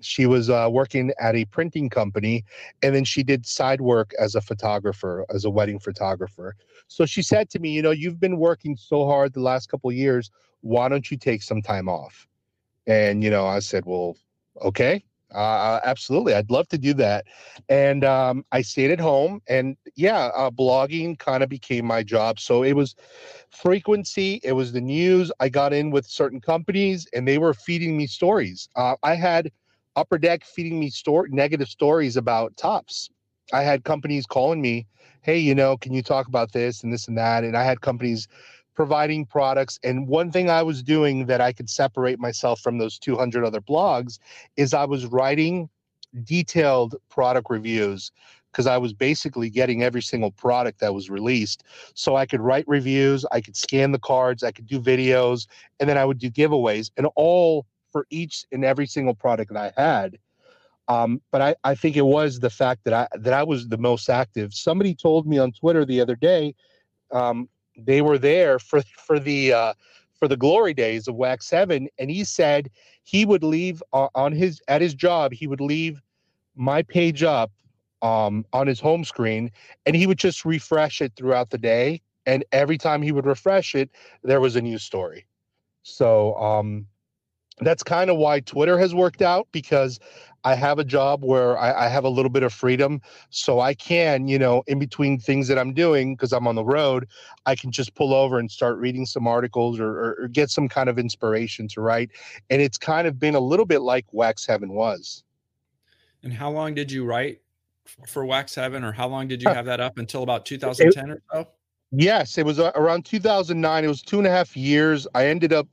She 0.01 0.25
was 0.25 0.49
uh, 0.49 0.67
working 0.69 1.13
at 1.17 1.33
a 1.33 1.45
printing 1.45 1.89
company 1.89 2.43
and 2.81 2.93
then 2.93 3.05
she 3.05 3.23
did 3.23 3.45
side 3.45 3.79
work 3.79 4.11
as 4.19 4.35
a 4.35 4.41
photographer 4.41 5.25
as 5.33 5.45
a 5.45 5.49
wedding 5.49 5.79
photographer. 5.79 6.57
So 6.89 7.05
she 7.05 7.21
said 7.21 7.49
to 7.51 7.59
me 7.59 7.69
you 7.69 7.81
know 7.81 7.91
you've 7.91 8.19
been 8.19 8.37
working 8.37 8.75
so 8.75 9.05
hard 9.05 9.31
the 9.31 9.39
last 9.39 9.69
couple 9.69 9.89
of 9.89 9.95
years. 9.95 10.29
Why 10.59 10.89
don't 10.89 11.09
you 11.09 11.15
take 11.15 11.41
some 11.41 11.61
time 11.61 11.87
off? 11.87 12.27
And 12.85 13.23
you 13.23 13.29
know 13.29 13.45
i 13.47 13.59
said 13.59 13.85
well 13.85 14.17
okay 14.61 15.05
uh, 15.33 15.79
absolutely 15.83 16.33
i'd 16.33 16.51
love 16.51 16.67
to 16.67 16.77
do 16.77 16.93
that 16.93 17.25
and 17.69 18.03
um, 18.03 18.43
i 18.51 18.61
stayed 18.61 18.91
at 18.91 18.99
home 18.99 19.41
and 19.47 19.75
yeah 19.95 20.29
uh, 20.35 20.49
blogging 20.49 21.17
kind 21.19 21.43
of 21.43 21.49
became 21.49 21.85
my 21.85 22.03
job 22.03 22.39
so 22.39 22.63
it 22.63 22.73
was 22.73 22.95
frequency 23.49 24.39
it 24.43 24.53
was 24.53 24.71
the 24.71 24.81
news 24.81 25.31
i 25.39 25.49
got 25.49 25.73
in 25.73 25.91
with 25.91 26.05
certain 26.05 26.41
companies 26.41 27.07
and 27.13 27.27
they 27.27 27.37
were 27.37 27.53
feeding 27.53 27.97
me 27.97 28.07
stories 28.07 28.67
uh, 28.75 28.95
i 29.03 29.15
had 29.15 29.51
Upper 29.95 30.17
Deck 30.17 30.43
feeding 30.43 30.79
me 30.79 30.89
store 30.89 31.27
negative 31.29 31.67
stories 31.67 32.17
about 32.17 32.55
Topps. 32.57 33.09
I 33.53 33.61
had 33.61 33.83
companies 33.83 34.25
calling 34.25 34.61
me, 34.61 34.87
"Hey, 35.21 35.37
you 35.37 35.53
know, 35.53 35.77
can 35.77 35.93
you 35.93 36.01
talk 36.01 36.27
about 36.27 36.51
this 36.51 36.83
and 36.83 36.91
this 36.91 37.07
and 37.07 37.17
that?" 37.17 37.43
And 37.43 37.55
I 37.55 37.63
had 37.63 37.81
companies 37.81 38.27
providing 38.75 39.25
products. 39.25 39.79
And 39.83 40.07
one 40.07 40.31
thing 40.31 40.49
I 40.49 40.63
was 40.63 40.81
doing 40.81 41.25
that 41.27 41.41
I 41.41 41.53
could 41.53 41.69
separate 41.69 42.19
myself 42.19 42.59
from 42.59 42.77
those 42.77 42.97
200 42.97 43.43
other 43.43 43.61
blogs 43.61 44.19
is 44.57 44.73
I 44.73 44.85
was 44.85 45.05
writing 45.05 45.69
detailed 46.23 46.95
product 47.09 47.47
reviews 47.49 48.11
because 48.51 48.67
I 48.67 48.77
was 48.77 48.93
basically 48.93 49.49
getting 49.49 49.81
every 49.81 50.01
single 50.01 50.31
product 50.31 50.79
that 50.79 50.93
was 50.93 51.09
released. 51.09 51.63
So 51.95 52.15
I 52.15 52.27
could 52.27 52.39
write 52.39 52.65
reviews, 52.67 53.25
I 53.31 53.41
could 53.41 53.57
scan 53.57 53.91
the 53.91 53.99
cards, 53.99 54.43
I 54.43 54.51
could 54.51 54.67
do 54.67 54.79
videos, 54.79 55.47
and 55.79 55.89
then 55.89 55.97
I 55.97 56.05
would 56.05 56.19
do 56.19 56.29
giveaways. 56.29 56.91
And 56.95 57.07
all 57.15 57.65
for 57.91 58.05
each 58.09 58.45
and 58.51 58.65
every 58.65 58.87
single 58.87 59.13
product 59.15 59.53
that 59.53 59.73
I 59.77 59.81
had. 59.81 60.17
Um, 60.89 61.21
but 61.31 61.41
I, 61.41 61.55
I 61.63 61.75
think 61.75 61.95
it 61.95 62.05
was 62.05 62.39
the 62.39 62.49
fact 62.49 62.83
that 62.83 62.93
I 62.93 63.07
that 63.19 63.33
I 63.33 63.43
was 63.43 63.69
the 63.69 63.77
most 63.77 64.09
active. 64.09 64.53
Somebody 64.53 64.93
told 64.93 65.25
me 65.25 65.37
on 65.37 65.53
Twitter 65.53 65.85
the 65.85 66.01
other 66.01 66.17
day, 66.17 66.55
um, 67.11 67.47
they 67.77 68.01
were 68.01 68.17
there 68.17 68.59
for 68.59 68.81
for 68.81 69.19
the 69.19 69.53
uh, 69.53 69.73
for 70.13 70.27
the 70.27 70.37
glory 70.37 70.73
days 70.73 71.07
of 71.07 71.15
Wax 71.15 71.49
Heaven, 71.49 71.87
and 71.97 72.09
he 72.09 72.23
said 72.23 72.69
he 73.03 73.25
would 73.25 73.43
leave 73.43 73.83
uh, 73.93 74.07
on 74.15 74.31
his 74.31 74.61
at 74.67 74.81
his 74.81 74.93
job. 74.93 75.33
He 75.33 75.47
would 75.47 75.61
leave 75.61 76.01
my 76.55 76.81
page 76.83 77.23
up 77.23 77.51
um, 78.01 78.45
on 78.53 78.67
his 78.67 78.79
home 78.79 79.03
screen, 79.03 79.51
and 79.85 79.95
he 79.95 80.07
would 80.07 80.19
just 80.19 80.45
refresh 80.45 81.01
it 81.01 81.13
throughout 81.15 81.49
the 81.49 81.57
day. 81.57 82.01
And 82.25 82.45
every 82.51 82.77
time 82.77 83.01
he 83.01 83.11
would 83.11 83.25
refresh 83.25 83.75
it, 83.75 83.89
there 84.23 84.39
was 84.39 84.55
a 84.55 84.61
new 84.61 84.77
story. 84.77 85.25
So 85.81 86.35
um, 86.35 86.87
that's 87.61 87.83
kind 87.83 88.09
of 88.09 88.17
why 88.17 88.39
Twitter 88.39 88.77
has 88.77 88.95
worked 88.95 89.21
out 89.21 89.47
because 89.51 89.99
I 90.43 90.55
have 90.55 90.79
a 90.79 90.83
job 90.83 91.23
where 91.23 91.57
I, 91.57 91.85
I, 91.85 91.87
have 91.87 92.03
a 92.03 92.09
little 92.09 92.29
bit 92.29 92.43
of 92.43 92.51
freedom. 92.51 93.01
So 93.29 93.61
I 93.61 93.73
can, 93.73 94.27
you 94.27 94.37
know, 94.37 94.63
in 94.67 94.77
between 94.77 95.17
things 95.17 95.47
that 95.47 95.57
I'm 95.57 95.73
doing, 95.73 96.15
because 96.15 96.33
I'm 96.33 96.47
on 96.47 96.55
the 96.55 96.65
road, 96.65 97.07
I 97.45 97.55
can 97.55 97.71
just 97.71 97.95
pull 97.95 98.13
over 98.13 98.39
and 98.39 98.51
start 98.51 98.77
reading 98.77 99.05
some 99.05 99.25
articles 99.25 99.79
or, 99.79 99.89
or, 99.89 100.17
or, 100.21 100.27
get 100.27 100.49
some 100.49 100.67
kind 100.67 100.89
of 100.89 100.99
inspiration 100.99 101.67
to 101.69 101.81
write. 101.81 102.11
And 102.49 102.61
it's 102.61 102.77
kind 102.77 103.07
of 103.07 103.19
been 103.19 103.35
a 103.35 103.39
little 103.39 103.65
bit 103.65 103.79
like 103.79 104.05
Wax 104.11 104.45
Heaven 104.45 104.73
was. 104.73 105.23
And 106.23 106.33
how 106.33 106.51
long 106.51 106.73
did 106.73 106.91
you 106.91 107.05
write 107.05 107.41
for 108.07 108.25
Wax 108.25 108.55
Heaven, 108.55 108.83
or 108.83 108.91
how 108.91 109.07
long 109.07 109.27
did 109.27 109.41
you 109.41 109.49
have 109.49 109.65
that 109.65 109.79
up 109.79 109.97
until 109.97 110.23
about 110.23 110.45
2010 110.45 111.11
or 111.11 111.21
so? 111.31 111.47
Yes, 111.91 112.37
it 112.37 112.45
was 112.45 112.59
around 112.59 113.05
2009. 113.05 113.83
It 113.83 113.87
was 113.87 114.01
two 114.01 114.17
and 114.17 114.25
a 114.25 114.29
half 114.29 114.57
years. 114.57 115.05
I 115.13 115.27
ended 115.27 115.53
up 115.53 115.67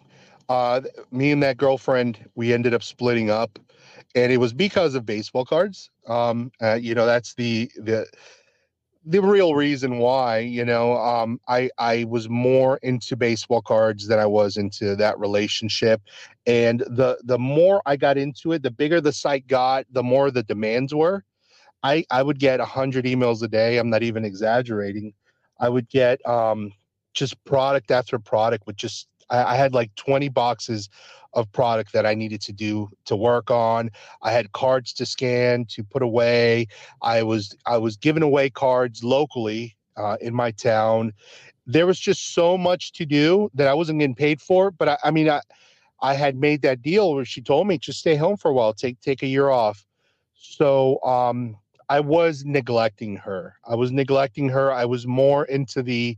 uh, 0.51 0.81
me 1.13 1.31
and 1.31 1.43
that 1.45 1.57
girlfriend, 1.57 2.19
we 2.35 2.53
ended 2.53 2.75
up 2.75 2.83
splitting 2.83 3.31
up, 3.31 3.57
and 4.17 4.33
it 4.33 4.39
was 4.39 4.53
because 4.53 4.97
of 4.97 5.07
baseball 5.07 5.45
cards. 5.45 5.91
Um, 6.09 6.51
uh, 6.61 6.75
you 6.75 6.93
know, 6.93 7.07
that's 7.07 7.35
the 7.35 7.71
the 7.77 8.09
the 9.05 9.23
real 9.23 9.55
reason 9.55 9.99
why. 9.99 10.39
You 10.39 10.65
know, 10.65 10.97
um, 10.97 11.39
I 11.47 11.71
I 11.79 12.05
was 12.09 12.29
more 12.29 12.79
into 12.83 13.17
baseball 13.17 13.63
cards 13.63 14.09
than 14.09 14.19
I 14.19 14.27
was 14.27 14.57
into 14.57 14.97
that 14.97 15.21
relationship, 15.21 16.03
and 16.47 16.81
the 16.81 17.19
the 17.23 17.39
more 17.39 17.81
I 17.87 17.95
got 17.95 18.19
into 18.19 18.51
it, 18.51 18.65
the 18.65 18.73
bigger 18.73 19.01
the 19.01 19.13
site 19.13 19.47
got, 19.47 19.87
the 19.93 20.03
more 20.03 20.33
the 20.33 20.43
demands 20.43 20.93
were. 20.93 21.25
I 21.85 22.05
I 22.11 22.25
would 22.25 22.41
get 22.41 22.59
hundred 22.59 23.05
emails 23.05 23.41
a 23.45 23.49
day. 23.49 23.79
I'm 23.79 23.89
not 23.89 24.03
even 24.03 24.25
exaggerating. 24.25 25.15
I 25.61 25.69
would 25.69 25.89
get 25.89 26.27
um, 26.27 26.73
just 27.15 27.43
product 27.45 27.93
after 27.93 28.19
product 28.19 28.67
with 28.67 28.75
just 28.75 29.07
I, 29.31 29.55
I 29.55 29.57
had 29.57 29.75
like 29.75 29.95
20 29.97 30.29
boxes 30.29 30.89
of 31.35 31.51
product 31.53 31.93
that 31.93 32.07
I 32.07 32.15
needed 32.15 32.41
to 32.43 32.53
do 32.53 32.91
to 33.05 33.17
work 33.17 33.51
on. 33.51 33.91
I 34.23 34.33
had 34.33 34.53
cards 34.53 34.93
to 34.95 35.07
scan 35.07 35.65
to 35.67 35.85
put 35.85 36.03
away. 36.03 36.67
I 37.03 37.23
was 37.23 37.55
I 37.67 37.79
was 37.79 37.97
giving 37.97 38.23
away 38.23 38.51
cards 38.51 39.05
locally 39.05 39.77
uh, 39.97 40.17
in 40.21 40.35
my 40.35 40.51
town. 40.51 41.13
There 41.67 41.87
was 41.87 42.01
just 42.01 42.35
so 42.35 42.59
much 42.59 42.93
to 42.93 43.07
do 43.07 43.51
that 43.55 43.69
I 43.69 43.75
wasn't 43.75 44.01
getting 44.01 44.15
paid 44.15 44.41
for. 44.41 44.71
But 44.71 44.89
I, 44.89 44.99
I 45.05 45.11
mean, 45.11 45.29
I 45.29 45.41
I 46.03 46.15
had 46.15 46.37
made 46.37 46.63
that 46.63 46.83
deal 46.83 47.15
where 47.15 47.25
she 47.25 47.41
told 47.41 47.67
me 47.67 47.79
just 47.79 48.01
stay 48.01 48.17
home 48.17 48.37
for 48.37 48.51
a 48.51 48.55
while, 48.55 48.73
take 48.73 49.01
take 49.01 49.23
a 49.23 49.27
year 49.27 49.51
off. 49.51 49.87
So 50.35 51.01
um, 51.05 51.57
I 51.89 52.01
was 52.01 52.45
neglecting 52.45 53.17
her. 53.17 53.55
I 53.69 53.77
was 53.77 53.93
neglecting 53.93 54.49
her. 54.49 54.73
I 54.73 54.85
was 54.85 55.07
more 55.07 55.45
into 55.45 55.83
the, 55.83 56.17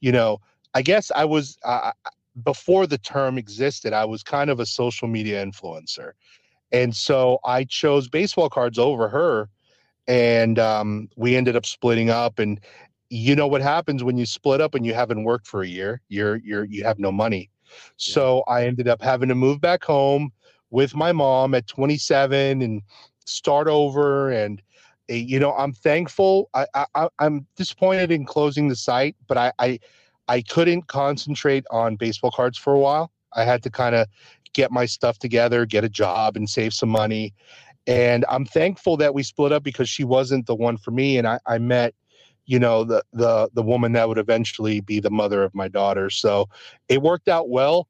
you 0.00 0.12
know, 0.12 0.40
I 0.74 0.82
guess 0.82 1.10
I 1.14 1.24
was. 1.24 1.56
Uh, 1.64 1.92
before 2.42 2.86
the 2.86 2.98
term 2.98 3.38
existed, 3.38 3.92
I 3.92 4.04
was 4.04 4.22
kind 4.22 4.50
of 4.50 4.60
a 4.60 4.66
social 4.66 5.08
media 5.08 5.44
influencer. 5.44 6.12
And 6.72 6.94
so 6.94 7.38
I 7.44 7.64
chose 7.64 8.08
baseball 8.08 8.48
cards 8.48 8.78
over 8.78 9.08
her. 9.08 9.48
And 10.06 10.58
um, 10.58 11.08
we 11.16 11.36
ended 11.36 11.56
up 11.56 11.66
splitting 11.66 12.10
up. 12.10 12.38
And 12.38 12.60
you 13.10 13.34
know 13.34 13.46
what 13.46 13.60
happens 13.60 14.04
when 14.04 14.16
you 14.16 14.26
split 14.26 14.60
up 14.60 14.74
and 14.74 14.86
you 14.86 14.94
haven't 14.94 15.24
worked 15.24 15.46
for 15.46 15.62
a 15.62 15.68
year? 15.68 16.00
You're 16.08 16.36
you're 16.36 16.64
you 16.64 16.84
have 16.84 16.98
no 16.98 17.12
money. 17.12 17.50
Yeah. 17.64 17.74
So 17.96 18.44
I 18.48 18.66
ended 18.66 18.88
up 18.88 19.02
having 19.02 19.28
to 19.28 19.34
move 19.34 19.60
back 19.60 19.84
home 19.84 20.32
with 20.70 20.94
my 20.94 21.12
mom 21.12 21.54
at 21.54 21.66
27 21.66 22.62
and 22.62 22.82
start 23.26 23.68
over. 23.68 24.30
And 24.30 24.62
eh, 25.08 25.16
you 25.16 25.38
know, 25.38 25.52
I'm 25.54 25.72
thankful. 25.72 26.50
I, 26.54 26.66
I 26.94 27.08
I'm 27.18 27.46
disappointed 27.56 28.10
in 28.10 28.24
closing 28.24 28.68
the 28.68 28.76
site, 28.76 29.16
but 29.26 29.36
I 29.36 29.52
I 29.58 29.80
I 30.30 30.42
couldn't 30.42 30.86
concentrate 30.86 31.64
on 31.72 31.96
baseball 31.96 32.30
cards 32.30 32.56
for 32.56 32.72
a 32.72 32.78
while. 32.78 33.10
I 33.34 33.42
had 33.42 33.64
to 33.64 33.70
kind 33.70 33.96
of 33.96 34.06
get 34.52 34.70
my 34.70 34.86
stuff 34.86 35.18
together, 35.18 35.66
get 35.66 35.82
a 35.82 35.88
job, 35.88 36.36
and 36.36 36.48
save 36.48 36.72
some 36.72 36.88
money. 36.88 37.34
And 37.88 38.24
I'm 38.28 38.44
thankful 38.44 38.96
that 38.98 39.12
we 39.12 39.24
split 39.24 39.50
up 39.50 39.64
because 39.64 39.88
she 39.88 40.04
wasn't 40.04 40.46
the 40.46 40.54
one 40.54 40.76
for 40.76 40.92
me, 40.92 41.18
and 41.18 41.26
I, 41.26 41.40
I 41.46 41.58
met, 41.58 41.94
you 42.46 42.60
know, 42.60 42.84
the 42.84 43.02
the 43.12 43.50
the 43.54 43.62
woman 43.62 43.90
that 43.94 44.08
would 44.08 44.18
eventually 44.18 44.80
be 44.80 45.00
the 45.00 45.10
mother 45.10 45.42
of 45.42 45.52
my 45.52 45.66
daughter. 45.66 46.10
So 46.10 46.48
it 46.88 47.02
worked 47.02 47.28
out 47.28 47.48
well. 47.48 47.88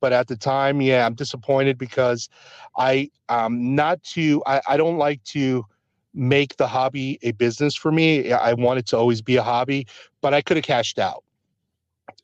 But 0.00 0.14
at 0.14 0.28
the 0.28 0.36
time, 0.36 0.80
yeah, 0.80 1.04
I'm 1.04 1.14
disappointed 1.14 1.76
because 1.76 2.30
I 2.74 3.10
um 3.28 3.74
not 3.74 4.02
to 4.14 4.42
I, 4.46 4.62
I 4.66 4.76
don't 4.78 4.96
like 4.96 5.22
to 5.24 5.66
make 6.14 6.56
the 6.56 6.66
hobby 6.66 7.18
a 7.20 7.32
business 7.32 7.74
for 7.74 7.92
me. 7.92 8.32
I 8.32 8.54
want 8.54 8.78
it 8.78 8.86
to 8.86 8.96
always 8.96 9.20
be 9.20 9.36
a 9.36 9.42
hobby, 9.42 9.86
but 10.22 10.32
I 10.32 10.40
could 10.40 10.56
have 10.56 10.64
cashed 10.64 10.98
out 10.98 11.22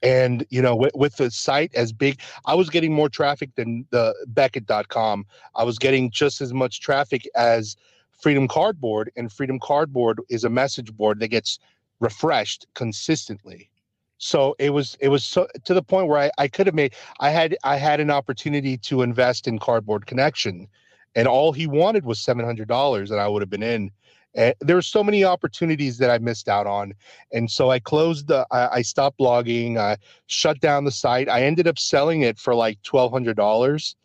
and 0.02 0.46
you 0.50 0.62
know 0.62 0.76
with, 0.76 0.94
with, 0.94 1.16
the 1.16 1.30
site 1.30 1.74
as 1.74 1.92
big 1.92 2.20
i 2.46 2.54
was 2.54 2.70
getting 2.70 2.92
more 2.92 3.08
traffic 3.08 3.54
than 3.56 3.84
the 3.90 4.14
beckett.com 4.28 5.24
i 5.56 5.64
was 5.64 5.78
getting 5.78 6.10
just 6.10 6.40
as 6.40 6.52
much 6.52 6.80
traffic 6.80 7.28
as 7.34 7.76
freedom 8.12 8.46
cardboard 8.46 9.10
and 9.16 9.32
freedom 9.32 9.58
cardboard 9.60 10.20
is 10.28 10.44
a 10.44 10.50
message 10.50 10.94
board 10.96 11.18
that 11.20 11.28
gets 11.28 11.58
refreshed 12.00 12.66
consistently 12.74 13.70
so 14.18 14.54
it 14.58 14.70
was 14.70 14.96
it 15.00 15.08
was 15.08 15.24
so 15.24 15.46
to 15.64 15.74
the 15.74 15.82
point 15.82 16.06
where 16.06 16.18
I, 16.18 16.30
I 16.38 16.48
could 16.48 16.66
have 16.66 16.74
made 16.74 16.94
i 17.20 17.30
had 17.30 17.56
i 17.64 17.76
had 17.76 17.98
an 17.98 18.10
opportunity 18.10 18.76
to 18.78 19.02
invest 19.02 19.48
in 19.48 19.58
cardboard 19.58 20.06
connection 20.06 20.68
and 21.14 21.26
all 21.26 21.52
he 21.52 21.66
wanted 21.66 22.04
was 22.04 22.20
seven 22.20 22.44
hundred 22.44 22.68
dollars, 22.68 23.10
and 23.10 23.20
I 23.20 23.28
would 23.28 23.42
have 23.42 23.50
been 23.50 23.62
in. 23.62 23.90
And 24.34 24.54
there 24.60 24.76
were 24.76 24.82
so 24.82 25.02
many 25.02 25.24
opportunities 25.24 25.98
that 25.98 26.10
I 26.10 26.18
missed 26.18 26.48
out 26.48 26.66
on, 26.66 26.94
and 27.32 27.50
so 27.50 27.70
I 27.70 27.78
closed 27.78 28.28
the. 28.28 28.46
I, 28.50 28.68
I 28.76 28.82
stopped 28.82 29.18
blogging. 29.18 29.78
I 29.78 29.96
shut 30.26 30.60
down 30.60 30.84
the 30.84 30.90
site. 30.90 31.28
I 31.28 31.42
ended 31.42 31.66
up 31.66 31.78
selling 31.78 32.22
it 32.22 32.38
for 32.38 32.54
like 32.54 32.82
twelve 32.82 33.10
hundred 33.10 33.36
dollars, 33.36 33.96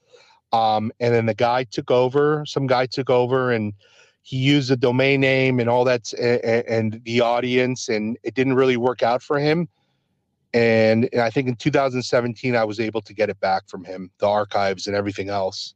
um, 0.54 0.92
and 1.00 1.14
then 1.14 1.26
the 1.26 1.34
guy 1.34 1.66
took 1.66 1.92
over. 1.92 2.46
Some 2.46 2.68
guy 2.68 2.86
took 2.86 3.10
over 3.10 3.52
and 3.52 3.74
he 4.24 4.38
used 4.38 4.70
the 4.70 4.78
domain 4.78 5.20
name 5.20 5.60
and 5.60 5.70
all 5.70 5.84
that 5.84 6.12
and, 6.14 6.66
and 6.68 7.02
the 7.04 7.22
audience 7.22 7.90
and 7.90 8.18
it 8.24 8.34
didn't 8.34 8.56
really 8.56 8.78
work 8.78 9.04
out 9.04 9.22
for 9.22 9.38
him 9.38 9.68
and, 10.54 11.08
and 11.12 11.22
i 11.22 11.30
think 11.30 11.48
in 11.48 11.56
2017 11.56 12.56
i 12.56 12.64
was 12.64 12.80
able 12.80 13.02
to 13.02 13.14
get 13.14 13.30
it 13.30 13.40
back 13.42 13.68
from 13.68 13.84
him 13.84 14.10
the 14.20 14.28
archives 14.28 14.88
and 14.88 14.96
everything 14.96 15.30
else 15.30 15.76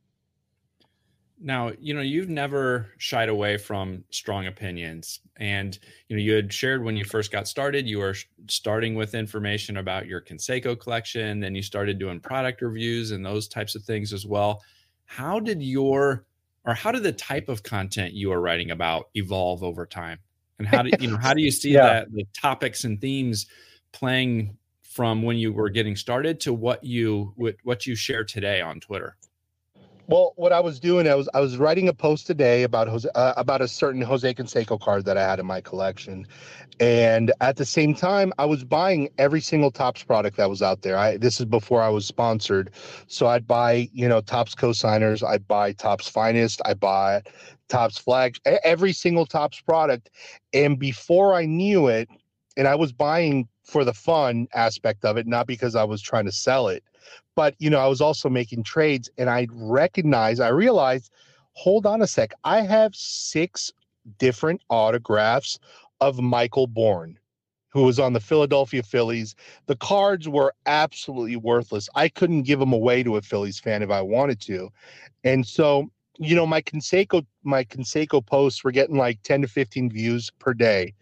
now 1.39 1.71
you 1.79 1.93
know 1.93 2.01
you've 2.01 2.29
never 2.29 2.87
shied 2.97 3.29
away 3.29 3.57
from 3.57 4.03
strong 4.09 4.47
opinions 4.47 5.19
and 5.37 5.77
you 6.07 6.15
know 6.15 6.21
you 6.21 6.33
had 6.33 6.51
shared 6.51 6.83
when 6.83 6.97
you 6.97 7.05
first 7.05 7.31
got 7.31 7.47
started 7.47 7.87
you 7.87 7.99
were 7.99 8.15
starting 8.49 8.95
with 8.95 9.13
information 9.13 9.77
about 9.77 10.07
your 10.07 10.19
Canseco 10.19 10.79
collection 10.79 11.39
then 11.39 11.53
you 11.53 11.61
started 11.61 11.99
doing 11.99 12.19
product 12.19 12.61
reviews 12.61 13.11
and 13.11 13.25
those 13.25 13.47
types 13.47 13.75
of 13.75 13.83
things 13.83 14.13
as 14.13 14.25
well. 14.25 14.61
How 15.05 15.39
did 15.39 15.61
your 15.61 16.25
or 16.65 16.73
how 16.73 16.91
did 16.91 17.03
the 17.03 17.13
type 17.13 17.49
of 17.49 17.63
content 17.63 18.13
you 18.13 18.31
are 18.31 18.41
writing 18.41 18.71
about 18.71 19.09
evolve 19.13 19.63
over 19.63 19.85
time? 19.85 20.19
And 20.59 20.67
how 20.67 20.81
do 20.81 20.91
you 20.99 21.11
know 21.11 21.17
how 21.17 21.33
do 21.33 21.41
you 21.41 21.51
see 21.61 21.71
yeah. 21.71 21.83
that 21.83 22.11
the 22.11 22.25
topics 22.33 22.83
and 22.83 22.99
themes 22.99 23.45
playing 23.91 24.57
from 24.81 25.21
when 25.21 25.37
you 25.37 25.53
were 25.53 25.69
getting 25.69 25.95
started 25.95 26.39
to 26.41 26.53
what 26.53 26.83
you 26.83 27.33
what 27.63 27.85
you 27.85 27.95
share 27.95 28.23
today 28.23 28.61
on 28.61 28.79
twitter 28.79 29.15
well, 30.07 30.31
what 30.37 30.53
I 30.53 30.61
was 30.61 30.79
doing, 30.79 31.07
I 31.07 31.15
was 31.15 31.27
I 31.33 31.41
was 31.41 31.57
writing 31.57 31.89
a 31.89 31.93
post 31.93 32.27
today 32.27 32.63
about 32.63 32.87
Jose 32.87 33.09
uh, 33.13 33.33
about 33.35 33.61
a 33.61 33.67
certain 33.67 34.01
Jose 34.01 34.33
Canseco 34.33 34.79
card 34.79 35.03
that 35.05 35.17
I 35.17 35.23
had 35.27 35.39
in 35.39 35.45
my 35.45 35.59
collection, 35.59 36.25
and 36.79 37.33
at 37.41 37.57
the 37.57 37.65
same 37.65 37.93
time, 37.93 38.31
I 38.37 38.45
was 38.45 38.63
buying 38.63 39.09
every 39.17 39.41
single 39.41 39.69
Topps 39.69 40.03
product 40.03 40.37
that 40.37 40.49
was 40.49 40.61
out 40.61 40.81
there. 40.81 40.97
I 40.97 41.17
this 41.17 41.41
is 41.41 41.45
before 41.45 41.81
I 41.81 41.89
was 41.89 42.05
sponsored, 42.05 42.71
so 43.07 43.27
I'd 43.27 43.45
buy 43.45 43.89
you 43.91 44.07
know 44.07 44.21
Topps 44.21 44.55
cosigners, 44.55 45.27
I'd 45.27 45.45
buy 45.45 45.73
Topps 45.73 46.07
finest, 46.07 46.61
I 46.63 46.73
buy 46.73 47.21
Topps 47.67 47.97
flag, 47.97 48.37
every 48.45 48.93
single 48.93 49.25
Topps 49.25 49.59
product, 49.59 50.09
and 50.53 50.79
before 50.79 51.33
I 51.33 51.45
knew 51.45 51.87
it, 51.87 52.07
and 52.55 52.65
I 52.65 52.75
was 52.75 52.93
buying 52.93 53.49
for 53.65 53.83
the 53.83 53.93
fun 53.93 54.47
aspect 54.53 55.03
of 55.03 55.17
it, 55.17 55.27
not 55.27 55.47
because 55.47 55.75
I 55.75 55.83
was 55.83 56.01
trying 56.01 56.25
to 56.25 56.31
sell 56.31 56.69
it 56.69 56.81
but 57.35 57.55
you 57.59 57.69
know, 57.69 57.79
I 57.79 57.87
was 57.87 58.01
also 58.01 58.29
making 58.29 58.63
trades 58.63 59.09
and 59.17 59.29
I 59.29 59.47
recognized, 59.51 60.41
I 60.41 60.49
realized, 60.49 61.11
hold 61.53 61.85
on 61.85 62.01
a 62.01 62.07
sec, 62.07 62.33
I 62.43 62.61
have 62.61 62.95
six 62.95 63.71
different 64.17 64.61
autographs 64.69 65.59
of 66.01 66.19
Michael 66.19 66.67
Bourn, 66.67 67.17
who 67.69 67.83
was 67.83 67.99
on 67.99 68.13
the 68.13 68.19
Philadelphia 68.19 68.83
Phillies. 68.83 69.35
The 69.65 69.75
cards 69.75 70.27
were 70.29 70.53
absolutely 70.65 71.35
worthless. 71.35 71.89
I 71.95 72.09
couldn't 72.09 72.43
give 72.43 72.59
them 72.59 72.73
away 72.73 73.03
to 73.03 73.17
a 73.17 73.21
Phillies 73.21 73.59
fan 73.59 73.83
if 73.83 73.89
I 73.89 74.01
wanted 74.01 74.39
to. 74.41 74.69
And 75.23 75.45
so 75.45 75.89
you 76.19 76.35
know, 76.35 76.45
my 76.45 76.61
Canseco, 76.61 77.25
my 77.43 77.63
Canseco 77.63 78.25
posts 78.25 78.63
were 78.63 78.71
getting 78.71 78.97
like 78.97 79.21
10 79.23 79.43
to 79.43 79.47
15 79.47 79.89
views 79.89 80.31
per 80.39 80.53
day. 80.53 80.93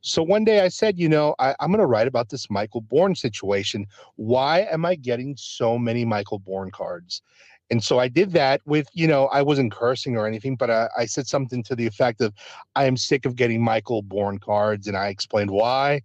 So 0.00 0.22
one 0.22 0.44
day 0.44 0.60
I 0.60 0.68
said, 0.68 0.98
you 0.98 1.08
know, 1.08 1.34
I, 1.38 1.54
am 1.60 1.70
going 1.70 1.78
to 1.78 1.86
write 1.86 2.06
about 2.06 2.28
this 2.28 2.50
Michael 2.50 2.80
Bourn 2.80 3.14
situation. 3.14 3.86
Why 4.16 4.60
am 4.70 4.84
I 4.84 4.94
getting 4.94 5.36
so 5.36 5.78
many 5.78 6.04
Michael 6.04 6.38
Bourn 6.38 6.70
cards? 6.70 7.22
And 7.70 7.82
so 7.82 7.98
I 7.98 8.08
did 8.08 8.32
that 8.32 8.60
with, 8.66 8.88
you 8.92 9.06
know, 9.06 9.26
I 9.28 9.42
wasn't 9.42 9.72
cursing 9.72 10.16
or 10.16 10.26
anything, 10.26 10.54
but 10.54 10.70
I, 10.70 10.88
I 10.98 11.06
said 11.06 11.26
something 11.26 11.62
to 11.64 11.74
the 11.74 11.86
effect 11.86 12.20
of, 12.20 12.34
I 12.76 12.84
am 12.84 12.96
sick 12.96 13.24
of 13.24 13.36
getting 13.36 13.62
Michael 13.62 14.02
Bourn 14.02 14.38
cards. 14.38 14.86
And 14.86 14.96
I 14.96 15.08
explained 15.08 15.50
why. 15.50 16.02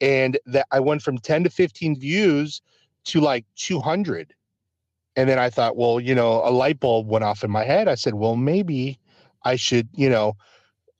And 0.00 0.38
that 0.46 0.66
I 0.72 0.80
went 0.80 1.02
from 1.02 1.18
10 1.18 1.44
to 1.44 1.50
15 1.50 2.00
views 2.00 2.62
to 3.04 3.20
like 3.20 3.44
200 3.56 4.32
and 5.16 5.28
then 5.28 5.38
I 5.38 5.50
thought, 5.50 5.76
well, 5.76 6.00
you 6.00 6.14
know, 6.14 6.42
a 6.44 6.50
light 6.50 6.80
bulb 6.80 7.08
went 7.08 7.24
off 7.24 7.44
in 7.44 7.50
my 7.50 7.64
head. 7.64 7.88
I 7.88 7.94
said, 7.94 8.14
well, 8.14 8.36
maybe 8.36 8.98
I 9.44 9.56
should, 9.56 9.88
you 9.94 10.08
know, 10.08 10.36